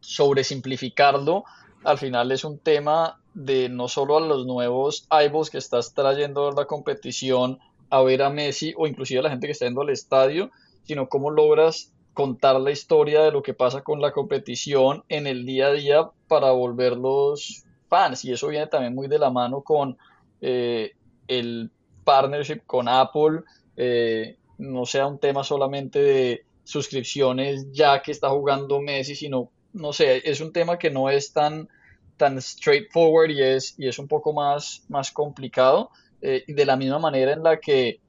[0.00, 1.44] sobresimplificarlo,
[1.84, 6.48] al final es un tema de no solo a los nuevos eyeballs que estás trayendo
[6.48, 7.58] a la competición
[7.90, 10.50] a ver a Messi o inclusive a la gente que está yendo al estadio,
[10.84, 15.46] sino cómo logras contar la historia de lo que pasa con la competición en el
[15.46, 18.24] día a día para volverlos fans.
[18.24, 19.96] Y eso viene también muy de la mano con
[20.40, 20.92] eh,
[21.28, 21.70] el
[22.04, 23.42] partnership con Apple.
[23.76, 29.92] Eh, no sea un tema solamente de suscripciones ya que está jugando Messi, sino, no
[29.92, 31.68] sé, es un tema que no es tan,
[32.16, 35.90] tan straightforward y es, y es un poco más, más complicado.
[36.20, 38.00] Eh, de la misma manera en la que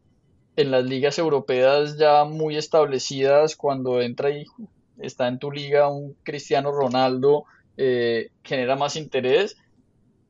[0.55, 4.45] en las ligas europeas ya muy establecidas, cuando entra y
[4.99, 7.45] está en tu liga un Cristiano Ronaldo,
[8.43, 9.57] genera más interés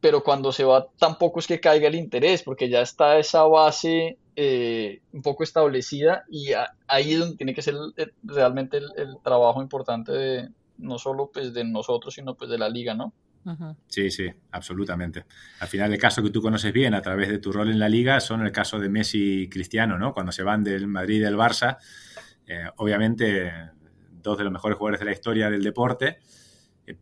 [0.03, 4.17] pero cuando se va tampoco es que caiga el interés, porque ya está esa base
[4.35, 6.49] eh, un poco establecida y
[6.87, 7.75] ahí es donde tiene que ser
[8.21, 12.93] realmente el, trabajo importante de no solo pues de nosotros, sino pues de la liga,
[12.93, 13.13] ¿no?
[13.87, 15.25] Sí, sí, absolutamente.
[15.59, 17.89] Al final el caso que tú conoces bien a través de tu rol en la
[17.89, 20.13] liga son el caso de Messi y Cristiano, ¿no?
[20.13, 21.77] Cuando se van del Madrid y del Barça,
[22.47, 23.51] eh, obviamente
[24.11, 26.19] dos de los mejores jugadores de la historia del deporte,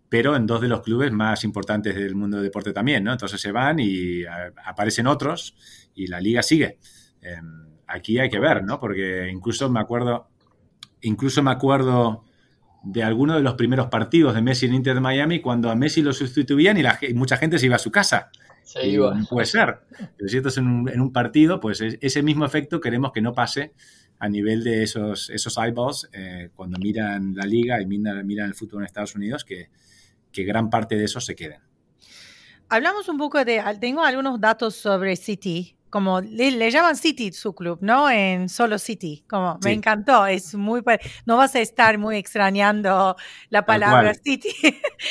[0.09, 3.11] pero en dos de los clubes más importantes del mundo del deporte también, ¿no?
[3.11, 4.23] Entonces se van y
[4.65, 5.55] aparecen otros
[5.95, 6.77] y la liga sigue.
[7.21, 8.79] Em, aquí hay que ver, ¿no?
[8.79, 10.27] Porque incluso me acuerdo,
[11.01, 12.23] incluso me acuerdo
[12.83, 16.01] de algunos de los primeros partidos de Messi en Inter de Miami cuando a Messi
[16.01, 18.31] lo sustituían y, la, mucha gente se iba a su casa.
[18.63, 19.15] Se iba.
[19.29, 19.81] Puede ser.
[20.17, 23.73] Pero si esto es en un, partido, pues ese mismo efecto queremos que no pase
[24.19, 28.55] a nivel de esos, esos eyeballs eh, cuando miran la liga y miran, miran, el
[28.55, 29.69] fútbol en Estados Unidos, que,
[30.31, 31.59] que gran parte de eso se queden.
[32.69, 37.79] Hablamos un poco de, tengo algunos datos sobre City, como le, llaman City su club,
[37.81, 38.09] ¿no?
[38.09, 40.81] En solo City, como me encantó, es muy,
[41.25, 43.15] no vas a estar muy extrañando
[43.49, 44.49] la palabra City.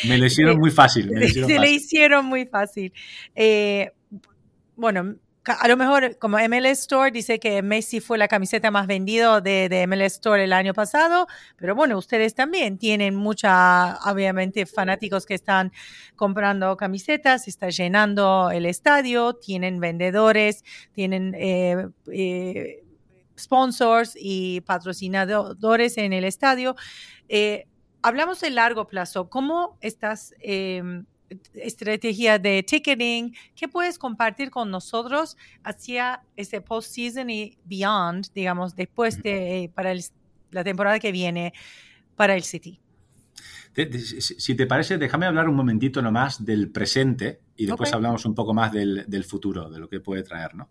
[0.08, 1.10] Me lo hicieron muy fácil.
[1.30, 2.92] se le hicieron muy fácil.
[3.36, 3.92] Eh,
[4.74, 9.40] bueno, a lo mejor como MLS Store dice que Messi fue la camiseta más vendida
[9.40, 11.26] de, de, MLS Store el año pasado,
[11.56, 15.72] pero bueno, ustedes también tienen mucha, obviamente, fanáticos que están
[16.14, 22.84] comprando camisetas, está llenando el estadio, tienen vendedores, tienen eh, eh,
[23.38, 26.76] sponsors y patrocinadores en el estadio.
[27.28, 27.66] Eh,
[28.02, 31.06] hablamos de largo plazo, ¿cómo estás em,
[31.54, 39.22] estrategia de ticketing, ¿qué puedes compartir con nosotros hacia ese postseason y beyond, digamos, después
[39.22, 39.94] de para
[40.50, 41.52] la temporada que viene
[42.16, 42.80] para el City?
[43.72, 48.52] Si te parece, déjame hablar un momentito nomás del presente y después hablamos un poco
[48.52, 50.70] más del, futuro, de lo que puede traer, ¿no?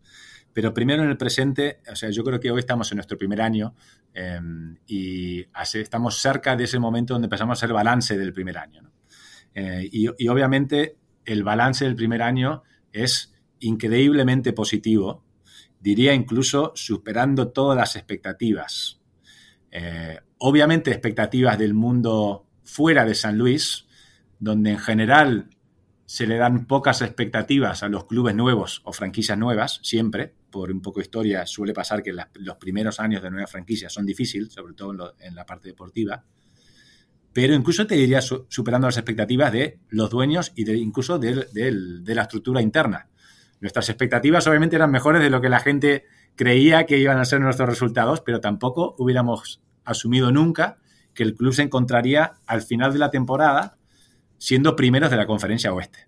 [0.52, 3.42] Pero primero en el presente, o sea, yo creo que hoy estamos en nuestro primer
[3.42, 3.76] año
[4.14, 8.82] em, y estamos cerca de ese momento donde empezamos a hacer balance del primer año,
[8.82, 8.99] ¿no?
[9.60, 10.96] Eh, y, obviamente
[11.26, 15.26] el balance del primer año es increíblemente positivo,
[15.82, 19.02] diría incluso superando todas las expectativas.
[19.72, 23.86] Eh, obviamente expectativas del mundo fuera de San Luis,
[24.40, 25.50] donde en general
[26.06, 30.82] se le dan pocas expectativas a los clubes nuevos o franquicias nuevas, siempre, por un
[30.82, 34.74] poco de historia suele pasar que los primeros años de nuevas franquicias son difíciles, sobre
[34.74, 36.24] todo en la parte deportiva
[37.34, 41.48] pero incluso te diría superando las expectativas de los dueños y de, incluso de,
[42.06, 43.08] la estructura interna.
[43.60, 46.06] Nuestras expectativas obviamente eran mejores de lo que la gente
[46.36, 50.78] creía que iban a ser nuestros resultados, pero tampoco hubiéramos asumido nunca
[51.14, 53.78] que el club se encontraría al final de la temporada
[54.38, 56.08] siendo primeros de la conferencia oeste.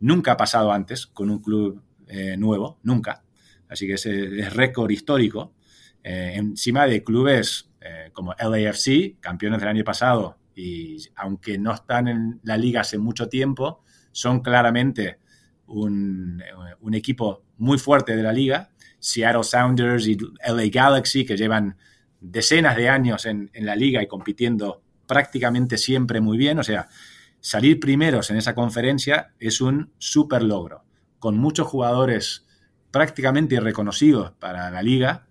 [0.00, 3.22] Nunca ha pasado antes con un club eh, nuevo, nunca.
[3.68, 5.54] Así que es, récord histórico.
[6.04, 12.08] Eh, encima de clubes eh, como LAFC, campeones del año pasado, y aunque no están
[12.08, 15.18] en la liga hace mucho tiempo, son claramente
[15.66, 16.42] un,
[16.80, 18.70] un equipo muy fuerte de la liga.
[18.98, 21.76] Seattle Sounders y LA Galaxy, que llevan
[22.20, 26.58] decenas de años en, en, la liga y compitiendo prácticamente siempre muy bien.
[26.58, 26.88] O sea,
[27.40, 30.84] salir primeros en esa conferencia es un súper logro,
[31.18, 32.46] con muchos jugadores
[32.92, 35.26] prácticamente irreconocidos para la liga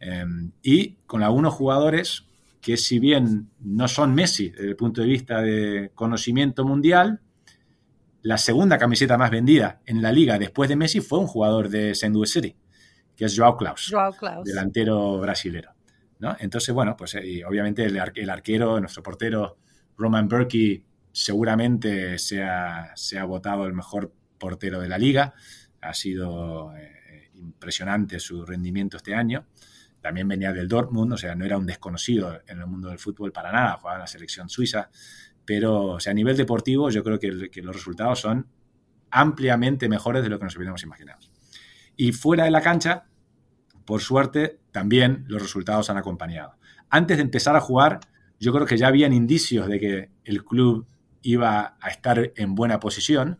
[0.00, 2.24] em, y con algunos jugadores
[2.60, 7.20] que si bien no son Messi desde el punto de vista de conocimiento mundial,
[8.22, 11.96] la segunda camiseta más vendida en la liga después de Messi fue un jugador de.
[12.10, 12.56] Louis City,
[13.16, 13.92] que es Joao Klaus,
[14.44, 15.72] delantero brasilero.
[16.18, 16.36] ¿no?
[16.40, 17.98] Entonces, bueno, pues eh, obviamente el,
[18.30, 19.56] arquero, nuestro portero
[19.96, 22.94] Roman Berkey, seguramente se ha,
[23.26, 25.34] votado el mejor portero de la liga.
[25.80, 29.46] Ha sido eh, impresionante su rendimiento este año.
[30.00, 33.32] También venía del Dortmund, o sea, no era un desconocido en el mundo del fútbol
[33.32, 34.90] para nada, jugaba en la selección suiza.
[35.44, 38.46] Pero, o sea, a nivel deportivo, yo creo que, los resultados son
[39.10, 41.18] ampliamente mejores de lo que nos hubiéramos imaginado.
[41.96, 43.06] Y fuera de la cancha,
[43.84, 46.54] por suerte, también los resultados han acompañado.
[46.90, 48.00] Antes de empezar a jugar,
[48.38, 50.86] yo creo que ya habían indicios de que el club
[51.22, 53.38] iba a estar en buena posición,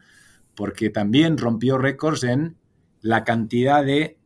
[0.55, 2.57] porque también rompió récords en
[3.01, 4.18] la cantidad de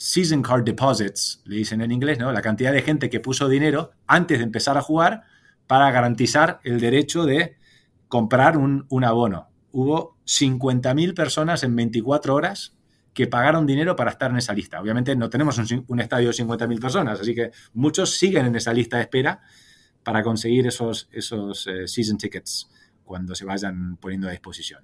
[0.00, 2.32] season card deposits, le dicen en inglés, ¿no?
[2.32, 5.24] La cantidad de gente que puso dinero antes de empezar a jugar
[5.66, 7.58] para garantizar el derecho de
[8.08, 9.50] comprar un, abono.
[9.72, 12.78] Hubo 50.000 personas en 24 horas
[13.12, 14.80] que pagaron dinero para estar en esa lista.
[14.80, 18.96] Obviamente no tenemos un, estadio de 50.000 personas, así que muchos siguen en esa lista
[18.96, 19.42] de espera
[20.02, 22.70] para conseguir esos, esos eh, season tickets
[23.04, 24.82] cuando se vayan poniendo a disposición.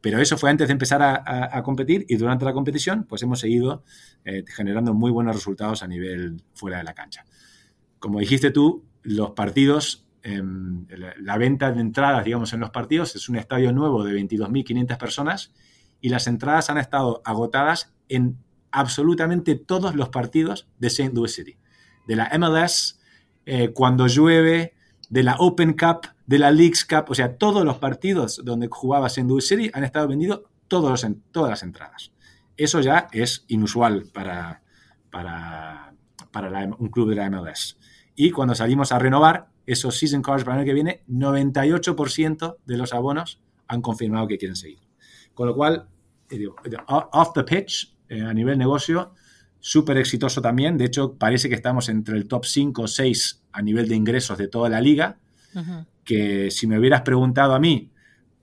[0.00, 3.82] Pero eso fue antes de empezar a, competir y durante la competición pues hemos seguido
[4.24, 7.24] eh, generando muy buenos resultados a nivel fuera de la cancha.
[7.98, 10.86] Como dijiste tú, los partidos, em,
[11.18, 15.52] la, venta de entradas, digamos, en los partidos es un estadio nuevo de 22.500 personas
[16.00, 18.38] y las entradas han estado agotadas en
[18.70, 21.12] absolutamente todos los partidos de St.
[21.14, 21.58] Louis City.
[22.06, 23.00] De la MLS,
[23.46, 24.74] eh, cuando llueve,
[25.08, 29.08] de la Open Cup, de la Leagues Cup, o sea, todos los partidos donde jugaba
[29.16, 32.12] en Louis City han estado vendidos todos todas las entradas.
[32.56, 34.62] Eso ya es inusual para,
[35.10, 35.94] para,
[36.30, 37.78] para un club de la MLS.
[38.14, 42.76] Y cuando salimos a renovar esos season cards para el año que viene, 98% de
[42.76, 44.80] los abonos han confirmado que quieren seguir.
[45.34, 45.88] Con lo cual,
[46.30, 46.46] eh,
[46.88, 49.12] off the pitch, eh, a nivel negocio,
[49.60, 50.78] súper exitoso también.
[50.78, 54.38] De hecho, parece que estamos entre el top 5 o 6 a nivel de ingresos
[54.38, 55.18] de toda la liga.
[56.04, 57.90] Que si me hubieras preguntado a mí,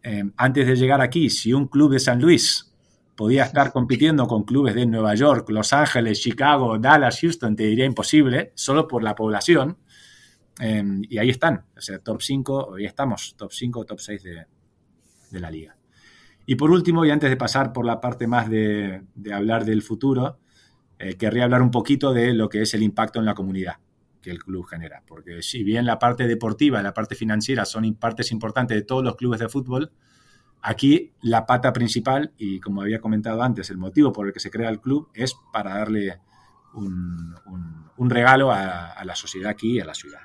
[0.04, 2.72] eh, antes de llegar aquí, si un club de San Luis
[3.16, 7.86] podía estar compitiendo con clubes de Nueva York, Los Ángeles, Chicago, Dallas, Houston, te diría
[7.86, 9.78] imposible, solo por la población.
[10.60, 14.46] Eh, y ahí están, o sea, top 5, ahí estamos, top 5, top 6 de,
[15.32, 15.76] de, la liga.
[16.46, 19.82] Y por último, y antes de pasar por la parte más de, de hablar del
[19.82, 20.38] futuro,
[21.00, 23.76] eh, querría hablar un poquito de lo que es el impacto en la comunidad
[24.22, 25.04] que el club genera.
[25.06, 29.04] Porque si bien la parte deportiva y la parte financiera son partes importantes de todos
[29.04, 29.92] los clubes de fútbol,
[30.62, 34.50] aquí la pata principal, y como había comentado antes, el motivo por el que se
[34.50, 36.20] crea el club es para darle
[36.74, 37.36] un,
[38.10, 40.22] regalo a, la sociedad aquí y a la ciudad.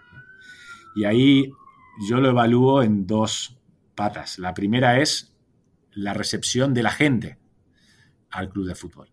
[0.97, 1.53] Y ahí
[2.09, 3.59] yo lo evalúo en dos
[3.95, 4.39] patas.
[4.39, 5.37] La primera es
[5.93, 7.39] la recepción de la gente
[8.31, 9.11] al club de fútbol.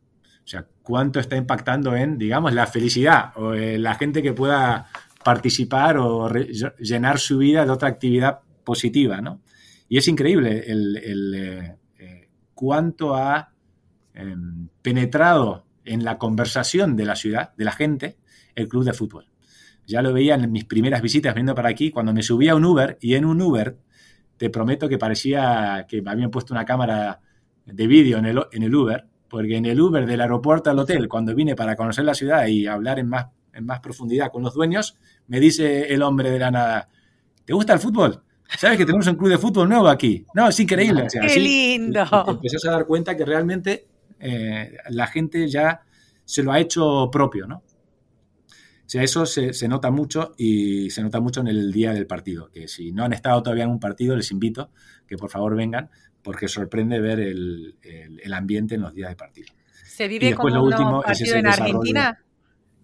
[0.47, 4.87] O sea, cuánto está impactando en, digamos, la felicidad o la gente que pueda
[5.21, 6.31] participar o
[6.79, 9.41] llenar su vida de otra actividad positiva, ¿no?
[9.89, 13.51] Y es increíble el, eh, eh, cuánto ha
[14.13, 18.15] em, penetrado en la conversación de la ciudad, de la gente,
[18.55, 19.25] el club de fútbol.
[19.85, 22.63] Ya lo veía en mis primeras visitas viendo para aquí, cuando me subía a un
[22.63, 23.77] Uber y en un Uber,
[24.37, 27.19] te prometo que parecía que me habían puesto una cámara
[27.65, 31.07] de vídeo en el, en el Uber porque en el Uber del aeropuerto al hotel,
[31.07, 34.53] cuando vine para conocer la ciudad y hablar en más, en más profundidad con los
[34.53, 34.97] dueños,
[35.27, 36.89] me dice el hombre de la nada,
[37.45, 38.23] ¿te gusta el fútbol?
[38.57, 40.25] ¿Sabes que tenemos un club de fútbol nuevo aquí?
[40.33, 41.07] No, es increíble.
[41.11, 42.05] ¡Qué lindo!
[42.27, 43.87] Empezás a dar cuenta que realmente
[44.19, 45.81] eh, la gente ya
[46.23, 47.57] se lo ha hecho propio, ¿no?
[47.57, 52.07] O sea, eso se, se, nota mucho y se nota mucho en el día del
[52.07, 52.49] partido.
[52.49, 54.69] Que si no han estado todavía en un partido, les invito
[55.05, 55.89] que por favor vengan,
[56.27, 57.73] porque sorprende ver el,
[58.33, 59.47] ambiente en los días de partido.
[59.85, 62.21] ¿Se vive como un partido en Argentina?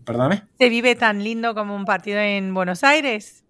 [0.06, 0.44] ¿Perdóname?
[0.58, 3.44] ¿Se vive tan lindo como un partido en Buenos Aires?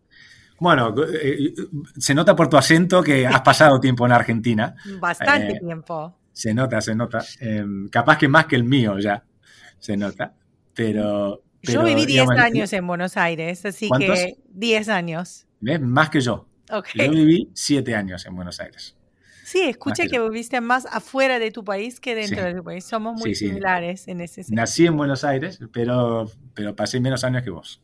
[0.59, 1.53] Bueno, eh,
[1.95, 4.73] se nota por tu acento que has pasado tiempo en Argentina.
[4.99, 6.17] Bastante eh, tiempo.
[6.31, 7.23] Se nota, se nota.
[7.39, 9.23] Em, capaz que más que el mío ya,
[9.77, 10.33] se nota.
[10.73, 11.43] Pero...
[11.61, 15.45] yo viví 10 años en Buenos Aires, así que 10 años.
[15.81, 16.47] Más que yo.
[16.95, 18.95] Yo viví 7 años en Buenos Aires.
[19.43, 22.85] Sí, escuché que, viviste más afuera de tu país que dentro de tu país.
[22.85, 24.61] Somos muy similares en ese sentido.
[24.61, 27.81] Nací en Buenos Aires, pero, pero pasé menos años que vos.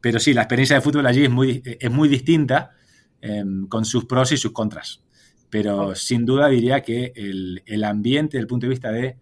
[0.00, 2.72] Pero sí, la experiencia de fútbol allí es muy, es muy distinta,
[3.20, 5.02] em, con sus pros y sus contras.
[5.50, 9.18] pero sin duda diría que el, ambiente desde el punto de vista de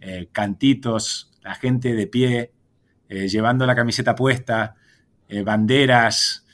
[0.00, 2.52] eh, cantitos, la gente de pie,
[3.08, 4.74] eh, llevando la camiseta puesta,
[5.28, 6.44] eh, banderas,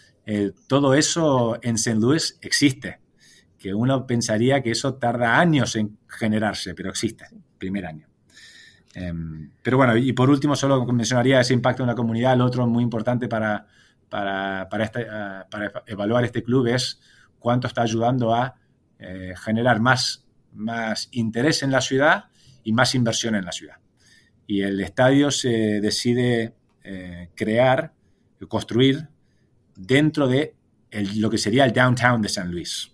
[0.69, 1.99] todo eso en St.
[1.99, 3.00] Louis existe.
[3.61, 7.27] Que uno pensaría que eso tarda años en generarse, pero existe,
[7.59, 8.09] primer año.
[8.95, 12.33] Em, pero bueno, y por último, solo mencionaría ese impacto en la comunidad.
[12.33, 13.67] El otro muy importante para,
[14.09, 15.07] para, para, este,
[15.51, 17.01] para evaluar este club es
[17.39, 18.57] cuánto está ayudando a
[18.99, 22.25] eh, generar más, más interés en la ciudad
[22.65, 23.77] y más inversión en la ciudad.
[24.47, 27.93] Y el estadio se decide eh, crear,
[28.49, 29.09] construir
[29.77, 30.55] dentro de
[31.17, 32.93] lo que sería el downtown de San Luis.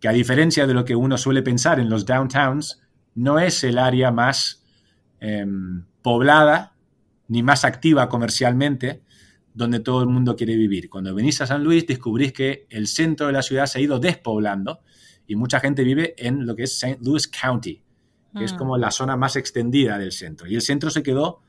[0.00, 2.80] Que a diferencia de lo que uno suele pensar en los downtowns,
[3.14, 4.64] no es el área más
[5.20, 6.74] em, poblada
[7.28, 9.02] ni más activa comercialmente
[9.52, 10.88] donde todo el mundo quiere vivir.
[10.88, 13.98] Cuando venís a San Luis descubrís que el centro de la ciudad se ha ido
[13.98, 14.80] despoblando
[15.26, 16.98] y mucha gente vive en lo que es St.
[17.02, 17.82] Louis County,
[18.36, 18.56] que es mm.
[18.56, 20.46] como la zona más extendida del centro.
[20.48, 21.42] Y el centro se quedó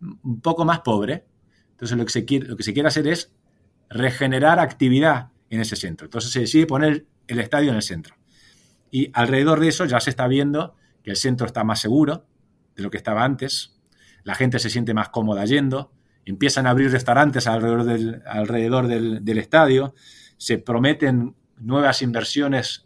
[0.00, 1.24] un poco más pobre.
[1.70, 3.32] Entonces lo que se quiere, lo que se quiere hacer es
[3.88, 6.06] regenerar actividad en ese centro.
[6.06, 8.16] Entonces se decide poner el estadio en el centro.
[8.90, 12.26] Y alrededor de eso ya se está viendo que el centro está más seguro
[12.76, 13.76] de lo que estaba antes,
[14.24, 15.92] la gente se siente más cómoda yendo,
[16.24, 19.94] empiezan a abrir restaurantes alrededor del, alrededor del estadio,
[20.36, 22.84] se prometen nuevas inversiones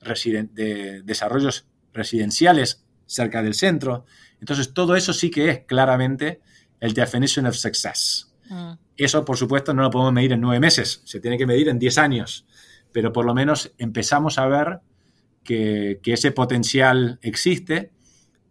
[0.53, 4.05] de desarrollos residenciales cerca del centro.
[4.41, 6.41] Entonces, todo eso sí que es claramente
[6.81, 8.33] el definition of success.
[8.49, 8.73] Mm.
[8.97, 11.79] Eso, por supuesto, no lo podemos medir en nueve meses, se tiene que medir en
[11.79, 12.47] diez años,
[12.95, 14.81] pero por lo menos empezamos a ver
[15.43, 17.91] que, que ese potencial existe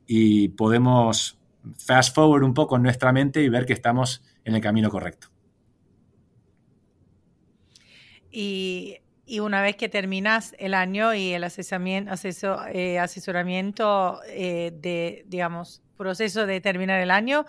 [0.05, 1.39] y podemos
[1.77, 5.29] fast forward un poco en nuestra mente y ver que estamos en el camino correcto.
[8.29, 12.11] Y y una vez que terminas el año y el asesoramiento,
[12.71, 17.45] eh, asesoramiento eh, de, digamos, proceso de terminar el año,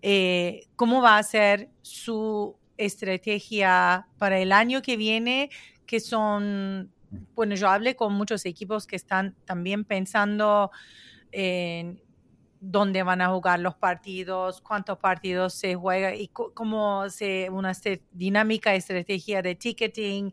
[0.00, 5.50] eh, ¿cómo va a ser su estrategia para el año que viene?
[5.88, 6.92] Que son,
[7.34, 10.70] bueno, yo hablé con muchos equipos que están también pensando
[11.32, 12.00] en
[12.60, 17.72] dónde van a jugar los partidos, cuántos partidos se juegan y cómo se una
[18.12, 20.32] dinámica, estrategia de ticketing,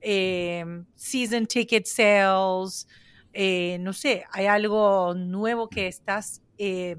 [0.00, 2.86] Em, season ticket sales,
[3.32, 6.96] eh, no sé, ¿hay algo nuevo que estás eh,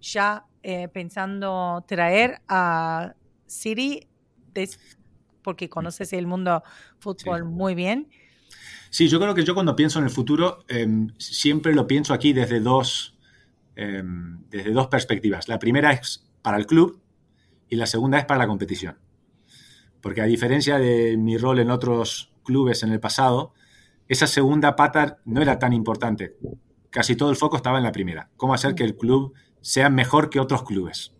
[0.00, 3.14] ya eh, pensando traer a
[3.46, 4.06] City?
[5.44, 6.64] Porque conoces el mundo
[6.98, 8.08] fútbol muy bien.
[8.90, 12.32] Sí, yo creo que yo cuando pienso en el futuro em, siempre lo pienso aquí
[12.32, 13.16] desde dos,
[13.76, 15.48] em, desde dos perspectivas.
[15.48, 17.00] La primera es para el club
[17.68, 18.98] y la segunda es para la competición.
[20.00, 23.54] Porque a diferencia de mi rol en otros clubes en el pasado,
[24.08, 26.36] esa segunda pata no era tan importante.
[26.90, 28.30] Casi todo el foco estaba en la primera.
[28.36, 31.13] Cómo hacer que el club sea mejor que otros clubes.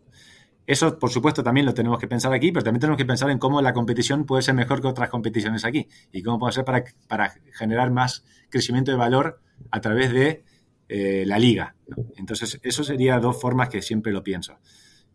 [0.67, 3.39] Eso, por supuesto, también lo tenemos que pensar aquí, pero también tenemos que pensar en
[3.39, 6.85] cómo la competición puede ser mejor que otras competiciones aquí y cómo puede ser para,
[7.07, 9.41] para generar más crecimiento de valor
[9.71, 10.45] a través de
[10.89, 11.75] eh, la liga.
[12.17, 14.59] Entonces, eso sería dos formas que siempre lo pienso.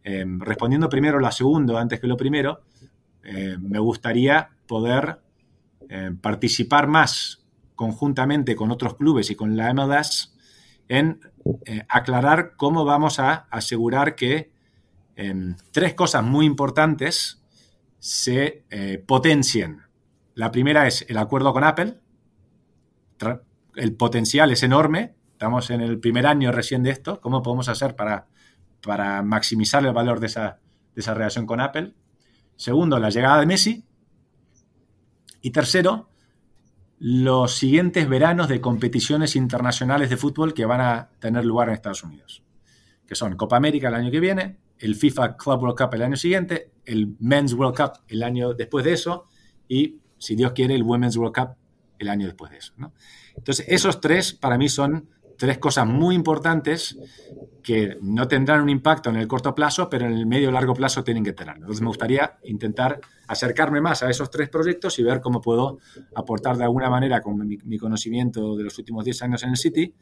[0.03, 2.61] Em, respondiendo primero la segunda antes que lo primero,
[3.23, 5.19] eh, me gustaría poder
[5.89, 7.45] eh, participar más
[7.75, 10.35] conjuntamente con otros clubes y con la MLS
[10.87, 11.19] en
[11.65, 14.51] eh, aclarar cómo vamos a asegurar que
[15.19, 17.41] em, tres cosas muy importantes
[17.99, 19.81] se eh, potencien.
[20.33, 21.99] La primera es el acuerdo con Apple.
[23.75, 25.15] El potencial es enorme.
[25.33, 27.19] Estamos en el primer año recién de esto.
[27.19, 28.27] ¿Cómo podemos hacer para,
[28.81, 30.59] para maximizar el valor de esa,
[30.95, 31.93] de esa relación con Apple?
[32.55, 33.85] Segundo, la llegada de Messi.
[35.41, 36.09] Y tercero,
[36.99, 42.03] los siguientes veranos de competiciones internacionales de fútbol que van a tener lugar en Estados
[42.03, 42.43] Unidos,
[43.07, 46.15] que son Copa América el año que viene, el FIFA Club World Cup el año
[46.15, 49.25] siguiente, el Men's World Cup el año después de eso
[49.67, 51.49] y, si Dios quiere, el Women's World Cup
[51.99, 52.73] el año después de eso.
[53.35, 55.09] Entonces, esos tres para mí son
[55.39, 56.97] tres cosas muy importantes
[57.63, 61.03] que no tendrán un impacto en el corto plazo, pero en el medio largo plazo
[61.03, 61.61] tienen que tenerlo.
[61.61, 65.77] Entonces me gustaría intentar acercarme más a esos tres proyectos y ver cómo puedo
[66.13, 69.93] aportar de alguna manera con mi, conocimiento de los últimos 10 años en el City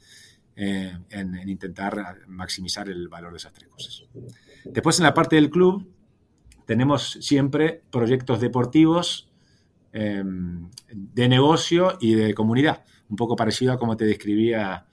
[0.55, 4.05] eh, en, intentar maximizar el valor de esas tres cosas.
[4.72, 5.88] Después en la parte del club
[6.65, 9.30] tenemos siempre proyectos deportivos
[9.93, 10.24] eh,
[10.91, 14.86] de negocio y de comunidad, un poco parecido a como te describía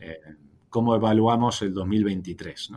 [0.00, 0.20] eh,
[0.68, 2.72] cómo evaluamos el 2023.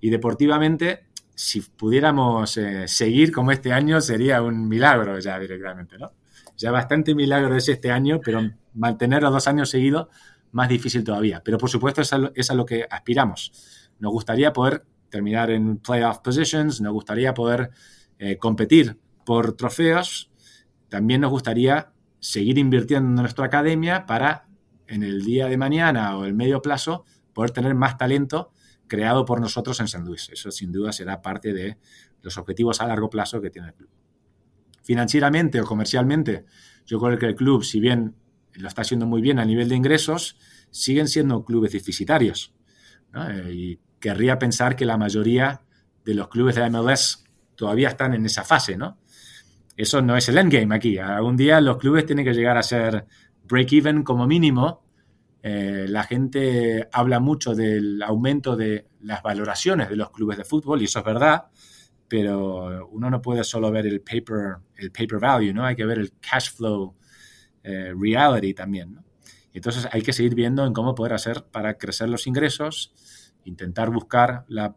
[0.00, 5.96] Y deportivamente, si pudiéramos eh, seguir como este año, sería un milagro ya directamente.
[5.98, 6.12] ¿no?
[6.56, 8.40] Ya bastante milagro es este año, pero
[8.74, 10.08] mantenerlo dos años seguidos,
[10.52, 11.42] más difícil todavía.
[11.44, 12.12] Pero por supuesto es
[12.50, 13.52] a lo, que aspiramos.
[13.98, 17.70] Nos gustaría poder terminar en playoff positions, nos gustaría poder
[18.18, 20.30] eh, competir por trofeos,
[20.88, 24.48] también nos gustaría seguir invirtiendo en nuestra academia para
[24.86, 27.04] en el día de mañana o el medio plazo
[27.34, 28.52] poder tener más talento
[28.88, 30.28] creado por nosotros en San Luis.
[30.32, 31.78] Eso sin duda será parte de
[32.22, 33.90] los objetivos a largo plazo que tiene el club.
[34.82, 36.46] Financieramente o comercialmente,
[36.86, 38.14] yo creo que el club, si bien
[38.54, 40.36] lo está haciendo muy bien a nivel de ingresos,
[40.70, 42.54] siguen siendo clubes deficitarios.
[43.14, 45.62] Eh, querría pensar que la mayoría
[46.04, 47.24] de los clubes de MLS
[47.54, 48.98] todavía están en esa fase, ¿no?
[49.76, 50.98] Eso no es el endgame aquí.
[50.98, 53.06] Algún día los clubes tienen que llegar a ser
[53.44, 54.84] break-even como mínimo.
[55.42, 60.82] Eh, la gente habla mucho del aumento de las valoraciones de los clubes de fútbol
[60.82, 61.46] y eso es verdad,
[62.08, 65.64] pero uno no puede solo ver el paper, el paper value, ¿no?
[65.64, 66.94] Hay que ver el cash flow
[67.62, 68.98] eh, reality también,
[69.52, 72.92] Entonces hay que seguir viendo en cómo poder hacer para crecer los ingresos,
[73.44, 74.76] intentar buscar la,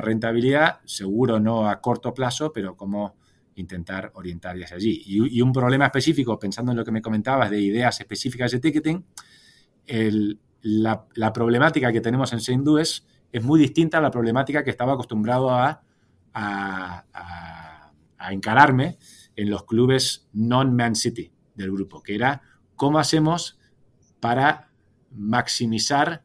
[0.00, 3.16] rentabilidad, seguro no a corto plazo, pero cómo
[3.54, 5.02] intentar orientar hacia allí.
[5.04, 9.04] Y, un problema específico, pensando en lo que me comentabas de ideas específicas de ticketing,
[10.62, 14.94] la, problemática que tenemos en Saint Louis es muy distinta a la problemática que estaba
[14.94, 15.82] acostumbrado a,
[16.34, 18.98] a, a encararme
[19.36, 22.42] en los clubes non-Man City del grupo, que era
[22.76, 23.58] cómo hacemos
[24.20, 24.70] para
[25.10, 26.24] maximizar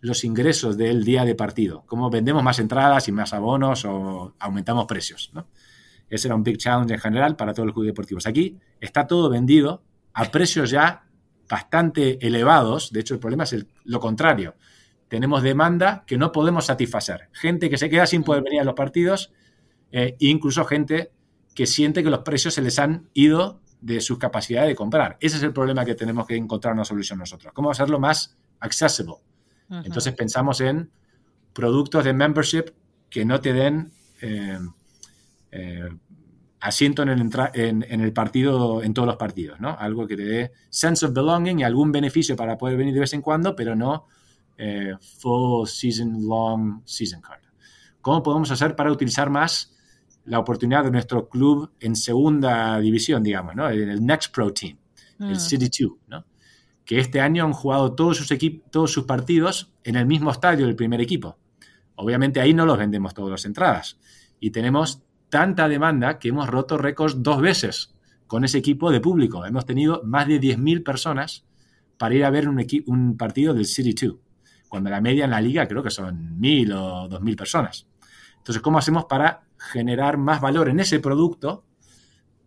[0.00, 4.86] los ingresos del día de partido, cómo vendemos más entradas y más abonos o aumentamos
[4.86, 5.32] precios.
[6.08, 8.26] Ese era un big challenge en general para todos los clubes deportivos.
[8.26, 9.82] Aquí está todo vendido
[10.14, 11.04] a precios ya
[11.48, 12.92] bastante elevados.
[12.92, 14.54] De hecho, el problema es lo contrario.
[15.08, 17.28] Tenemos demanda que no podemos satisfacer.
[17.32, 19.32] Gente que se queda sin poder venir a los partidos
[19.90, 21.12] e incluso gente
[21.54, 25.16] que siente que los precios se les han ido de su capacidad de comprar.
[25.20, 27.52] Ese es el problema que tenemos que encontrar una solución nosotros.
[27.52, 29.16] ¿Cómo hacerlo más accessible?
[29.70, 30.90] Entonces pensamos en
[31.52, 32.66] productos de membership
[33.10, 33.90] que no te den
[34.22, 34.58] eh,
[35.50, 35.88] eh,
[36.60, 39.76] asiento en el, en, el, partido, en todos los partidos, ¿no?
[39.78, 43.12] Algo que te dé sense of belonging y algún beneficio para poder venir de vez
[43.12, 44.06] en cuando, pero no
[44.56, 47.40] eh, full season long season card.
[48.00, 49.74] ¿Cómo podemos hacer para utilizar más
[50.24, 53.70] la oportunidad de nuestro club en segunda división, digamos, ¿no?
[53.70, 54.76] En el Next Pro Team,
[55.20, 55.40] el mm.
[55.40, 56.24] City 2, ¿no?
[56.88, 58.32] Que este año han jugado todos sus,
[58.70, 61.36] todos sus partidos en el mismo estadio del primer equipo.
[61.96, 63.98] Obviamente ahí no los vendemos todas las entradas.
[64.40, 67.94] Y tenemos tanta demanda que hemos roto récords dos veces
[68.26, 69.44] con ese equipo de público.
[69.44, 71.44] Hemos tenido más de 10.000 personas
[71.98, 74.16] para ir a ver un, un partido del City 2,
[74.70, 77.86] cuando la media en la liga creo que son 1.000 o 2.000 personas.
[78.38, 81.64] Entonces, ¿cómo hacemos para generar más valor en ese producto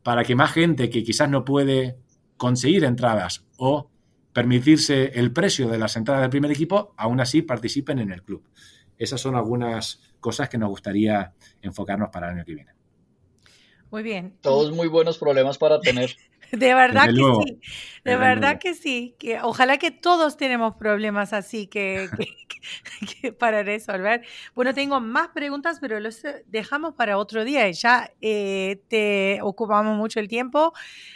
[0.01, 1.99] para que más gente que quizás no puede
[2.37, 3.90] conseguir entradas o
[4.33, 8.43] permitirse el precio de las entradas del primer equipo, aún así participen en el club?
[8.97, 12.80] Esas son algunas cosas que nos gustaría enfocarnos para el año que viene.
[13.91, 14.33] Muy bien.
[14.41, 16.15] Todos muy buenos problemas para tener.
[16.51, 17.61] De verdad que sí,
[18.03, 19.15] de verdad que sí.
[19.17, 22.09] Que ojalá que todos tenemos problemas así que,
[23.39, 24.23] para resolver.
[24.53, 27.71] Bueno, tengo más preguntas, pero los dejamos para otro día.
[27.71, 30.73] Ya eh, te ocupamos mucho el tiempo.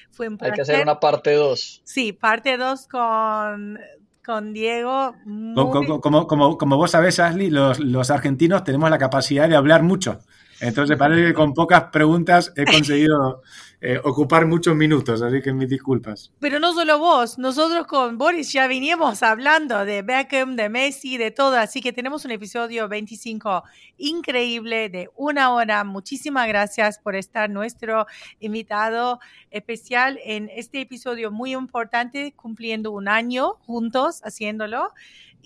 [0.09, 1.81] Fue Hay que hacer una parte 2.
[1.83, 3.77] Sí, parte 2 con,
[4.25, 5.15] con Diego.
[5.53, 10.21] Como, como, como, vos sabés, Ashley, los, los, argentinos tenemos la capacidad de hablar mucho.
[10.59, 13.41] Entonces parece que con pocas preguntas he conseguido
[13.81, 16.31] eh, ocupar muchos minutos, así que mis disculpas.
[16.39, 21.31] Pero no solo vos, nosotros con Boris ya veníamos hablando de Beckham, de Messi, de
[21.31, 23.63] todo, así que tenemos un episodio 25
[23.97, 25.83] increíble de una hora.
[25.83, 28.07] Muchísimas gracias por estar nuestro
[28.39, 29.19] invitado
[29.51, 34.93] especial en este episodio muy importante, cumpliendo un año juntos haciéndolo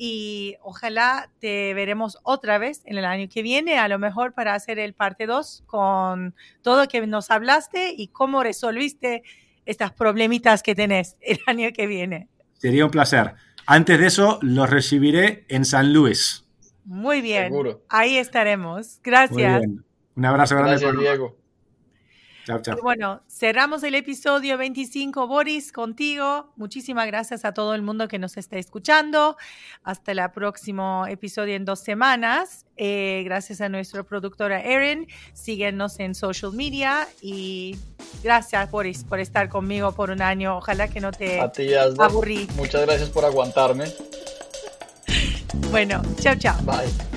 [0.02, 4.54] y ojalá te veremos otra vez en el año que viene, a lo mejor para
[4.54, 9.24] hacer el parte 2 con todo lo que nos hablaste y cómo resolviste
[9.66, 12.30] estas problemitas que tenés el año que viene.
[12.54, 13.34] Sería un placer.
[13.66, 16.46] Antes de eso, los recibiré en San Luis.
[16.86, 17.54] Muy bien.
[17.90, 19.02] Ahí estaremos.
[19.04, 19.62] Gracias.
[20.16, 20.78] Un abrazo grande.
[20.78, 21.39] Gracias, Diego.
[22.82, 26.52] Bueno, cerramos el episodio 25, Boris, contigo.
[26.56, 29.38] Muchísimas gracias a todo el mundo que nos está escuchando.
[29.84, 32.66] Hasta el próximo episodio en dos semanas.
[32.78, 35.08] Eh, gracias a nuestra productora Erin.
[35.34, 37.78] Síguenos en social media y
[38.24, 40.58] gracias, Boris, por estar conmigo por un año.
[40.58, 41.40] Ojalá que no te
[42.00, 42.48] aburrí.
[42.56, 43.86] Muchas gracias por aguantarme.
[45.72, 46.56] Bueno, chao, chao.
[46.64, 47.09] Bye.